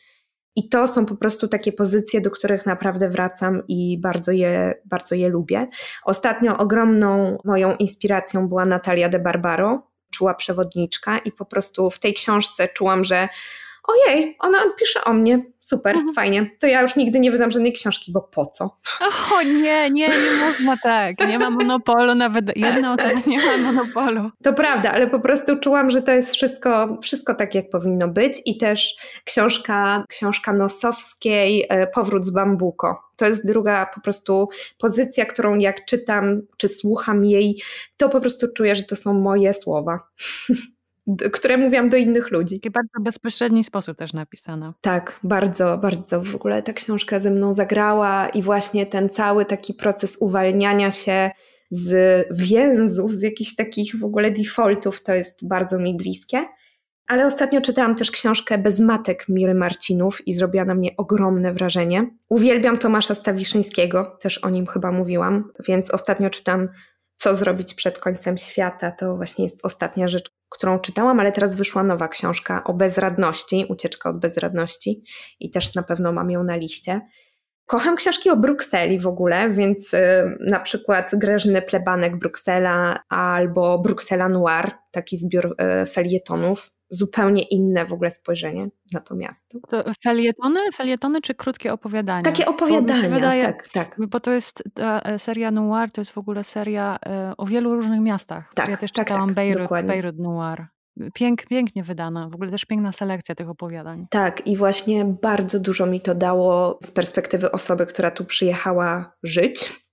[0.56, 5.14] I to są po prostu takie pozycje, do których naprawdę wracam i bardzo je, bardzo
[5.14, 5.66] je lubię.
[6.04, 12.14] Ostatnio ogromną moją inspiracją była Natalia de Barbaro, czuła przewodniczka i po prostu w tej
[12.14, 13.28] książce czułam, że
[13.88, 16.14] ojej, ona pisze o mnie, super, mhm.
[16.14, 18.64] fajnie, to ja już nigdy nie wydam żadnej książki, bo po co?
[19.34, 24.30] O nie, nie, nie można tak, nie ma monopolu, nawet jedna osoba nie ma monopolu.
[24.42, 28.42] To prawda, ale po prostu czułam, że to jest wszystko, wszystko tak, jak powinno być
[28.44, 33.02] i też książka, książka Nosowskiej, e, Powrót z bambuko.
[33.16, 34.48] To jest druga po prostu
[34.78, 37.62] pozycja, którą jak czytam, czy słucham jej,
[37.96, 40.00] to po prostu czuję, że to są moje słowa.
[41.32, 42.60] które mówiłam do innych ludzi.
[42.64, 44.74] W bardzo bezpośredni sposób też napisana.
[44.80, 49.74] Tak, bardzo, bardzo w ogóle ta książka ze mną zagrała i właśnie ten cały taki
[49.74, 51.30] proces uwalniania się
[51.70, 56.44] z więzów, z jakichś takich w ogóle defaultów, to jest bardzo mi bliskie.
[57.06, 62.10] Ale ostatnio czytałam też książkę Bez matek Miry Marcinów i zrobiła na mnie ogromne wrażenie.
[62.28, 66.68] Uwielbiam Tomasza Stawiszyńskiego, też o nim chyba mówiłam, więc ostatnio czytam
[67.20, 68.90] Co zrobić przed końcem świata.
[68.90, 74.10] To właśnie jest ostatnia rzecz, którą czytałam, ale teraz wyszła nowa książka o bezradności, ucieczka
[74.10, 75.02] od bezradności
[75.40, 77.00] i też na pewno mam ją na liście.
[77.66, 79.98] Kocham książki o Brukseli w ogóle, więc y,
[80.40, 87.92] na przykład Grażyny Plebanek Bruksela albo Bruksela Noir, taki zbiór y, felietonów zupełnie inne w
[87.92, 89.58] ogóle spojrzenie na to miasto.
[89.68, 92.22] To felietony, felietony czy krótkie opowiadania?
[92.22, 93.96] Takie opowiadania, wydaje, tak, tak.
[94.08, 97.74] Bo to jest ta e, seria Noir, to jest w ogóle seria e, o wielu
[97.74, 98.54] różnych miastach.
[98.54, 100.66] Tak, ja też tak, czytałam tak, Beirut, Beirut Noir.
[101.14, 104.06] Pięk, pięknie wydana, w ogóle też piękna selekcja tych opowiadań.
[104.10, 109.87] Tak, i właśnie bardzo dużo mi to dało z perspektywy osoby, która tu przyjechała żyć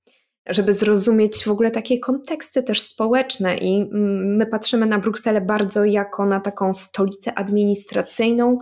[0.50, 3.58] żeby zrozumieć w ogóle takie konteksty też społeczne.
[3.58, 3.90] I
[4.38, 8.58] my patrzymy na Brukselę bardzo jako na taką stolicę administracyjną,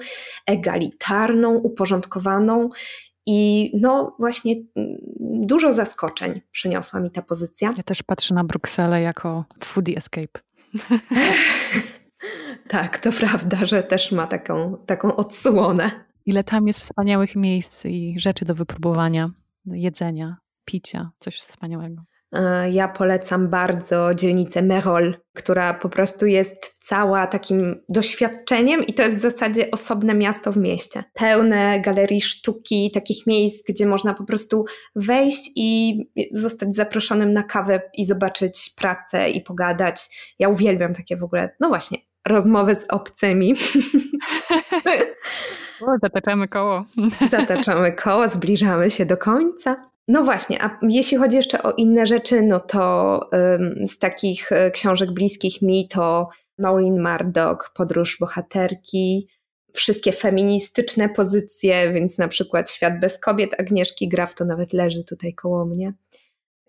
[0.48, 2.70] egalitarną, uporządkowaną.
[3.26, 4.56] I no właśnie
[5.20, 7.70] dużo zaskoczeń przyniosła mi ta pozycja.
[7.78, 10.40] Ja też patrzę na Brukselę jako foodie escape.
[12.68, 15.92] tak, to prawda, że też ma taką, taką odsłonę.
[16.26, 19.30] Ile tam jest wspaniałych miejsc i rzeczy do wypróbowania,
[19.66, 22.04] do jedzenia picia, coś wspaniałego.
[22.34, 29.04] E, ja polecam bardzo dzielnicę Merol, która po prostu jest cała takim doświadczeniem i to
[29.04, 31.04] jest w zasadzie osobne miasto w mieście.
[31.14, 34.66] Pełne galerii sztuki, takich miejsc, gdzie można po prostu
[34.96, 36.00] wejść i
[36.32, 39.98] zostać zaproszonym na kawę i zobaczyć pracę i pogadać.
[40.40, 43.54] Ja uwielbiam takie w ogóle, no właśnie, rozmowy z obcymi.
[45.82, 46.86] O, zataczamy koło.
[47.30, 49.90] Zataczamy koło, zbliżamy się do końca.
[50.08, 53.20] No właśnie, a jeśli chodzi jeszcze o inne rzeczy, no to
[53.88, 59.28] z takich e, książek bliskich mi to Maureen Murdoch, Podróż bohaterki,
[59.74, 65.34] wszystkie feministyczne pozycje, więc na przykład Świat bez kobiet Agnieszki Graf to nawet leży tutaj
[65.34, 65.94] koło mnie.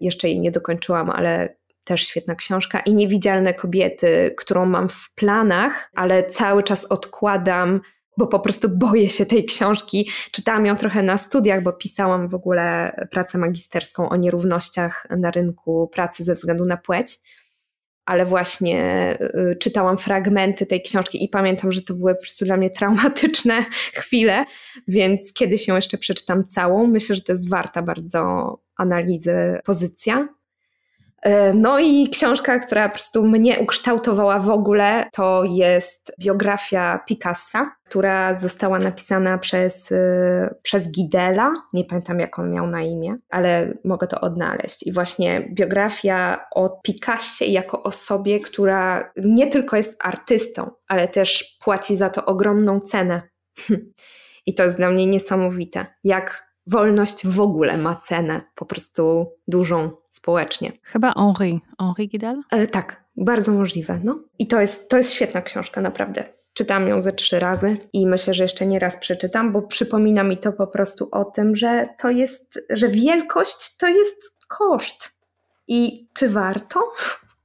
[0.00, 2.80] Jeszcze jej nie dokończyłam, ale też świetna książka.
[2.80, 7.80] I Niewidzialne kobiety, którą mam w planach, ale cały czas odkładam
[8.18, 10.10] bo po prostu boję się tej książki.
[10.30, 15.88] Czytałam ją trochę na studiach, bo pisałam w ogóle pracę magisterską o nierównościach na rynku
[15.92, 17.18] pracy ze względu na płeć.
[18.04, 19.18] Ale właśnie
[19.52, 23.64] y, czytałam fragmenty tej książki i pamiętam, że to były po prostu dla mnie traumatyczne
[24.00, 24.44] chwile,
[24.88, 26.86] więc kiedyś ją jeszcze przeczytam całą.
[26.86, 28.20] Myślę, że to jest warta bardzo
[28.76, 30.28] analizy pozycja.
[31.24, 37.76] E, no i książka, która po prostu mnie ukształtowała w ogóle, to jest biografia Picassa,
[37.84, 41.52] która została napisana przez, e, przez Gidela.
[41.72, 44.86] Nie pamiętam, jak on miał na imię, ale mogę to odnaleźć.
[44.86, 51.96] I właśnie biografia o Picassie jako osobie, która nie tylko jest artystą, ale też płaci
[51.96, 53.22] za to ogromną cenę.
[54.46, 59.90] I to jest dla mnie niesamowite, jak wolność w ogóle ma cenę, po prostu dużą
[60.10, 60.72] społecznie.
[60.82, 62.42] Chyba Henri, Henri Guidal?
[62.50, 64.00] E, tak, bardzo możliwe.
[64.04, 64.18] No.
[64.38, 66.24] I to jest, to jest świetna książka, naprawdę.
[66.54, 70.38] Czytam ją ze trzy razy i myślę, że jeszcze nie raz przeczytam, bo przypomina mi
[70.38, 75.14] to po prostu o tym, że to jest, że wielkość to jest koszt.
[75.68, 76.80] I czy warto?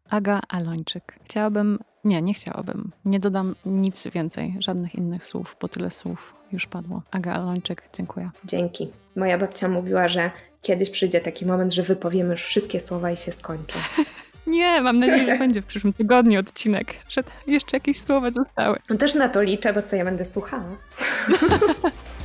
[0.09, 1.19] Aga Alończyk.
[1.25, 2.91] Chciałabym, nie, nie chciałabym.
[3.05, 7.01] Nie dodam nic więcej, żadnych innych słów, bo tyle słów już padło.
[7.11, 8.29] Aga Alończyk, dziękuję.
[8.45, 8.91] Dzięki.
[9.15, 10.31] Moja babcia mówiła, że
[10.61, 13.79] kiedyś przyjdzie taki moment, że wypowiemy już wszystkie słowa i się skończą.
[14.47, 18.79] Nie, mam nadzieję, że będzie w przyszłym tygodniu odcinek, że jeszcze jakieś słowa zostały.
[18.89, 20.77] No też na to liczę, bo co ja będę słuchała.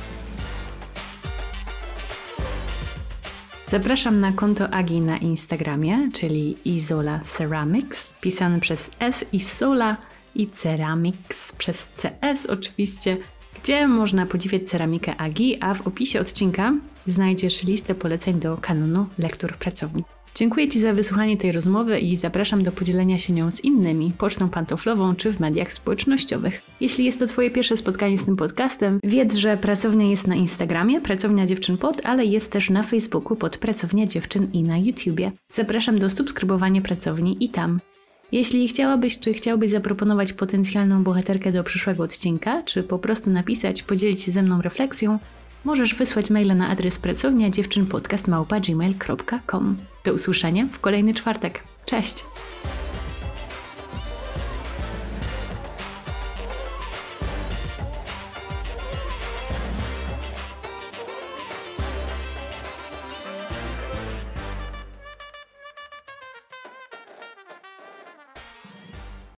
[3.67, 9.97] Zapraszam na konto Agi na Instagramie, czyli Izola Ceramics, pisany przez S i Sola
[10.35, 13.17] i Ceramics przez CS oczywiście
[13.63, 16.73] gdzie można podziwiać ceramikę Agi, a w opisie odcinka
[17.07, 20.03] znajdziesz listę poleceń do kanonu lektur pracowni.
[20.37, 24.49] Dziękuję Ci za wysłuchanie tej rozmowy i zapraszam do podzielenia się nią z innymi, pocztą
[24.49, 26.61] pantoflową czy w mediach społecznościowych.
[26.79, 31.01] Jeśli jest to Twoje pierwsze spotkanie z tym podcastem, wiedz, że pracownia jest na Instagramie,
[31.01, 35.31] Pracownia Dziewczyn Pod, ale jest też na Facebooku pod Pracownia Dziewczyn i na YouTubie.
[35.53, 37.79] Zapraszam do subskrybowania pracowni i tam.
[38.31, 44.21] Jeśli chciałabyś, czy chciałbyś zaproponować potencjalną bohaterkę do przyszłego odcinka, czy po prostu napisać, podzielić
[44.21, 45.19] się ze mną refleksją,
[45.65, 49.94] możesz wysłać maila na adres pracownia dziewczynpodcast.gmail.com.
[50.05, 51.63] Do usłyszenia w kolejny czwartek.
[51.85, 52.23] Cześć!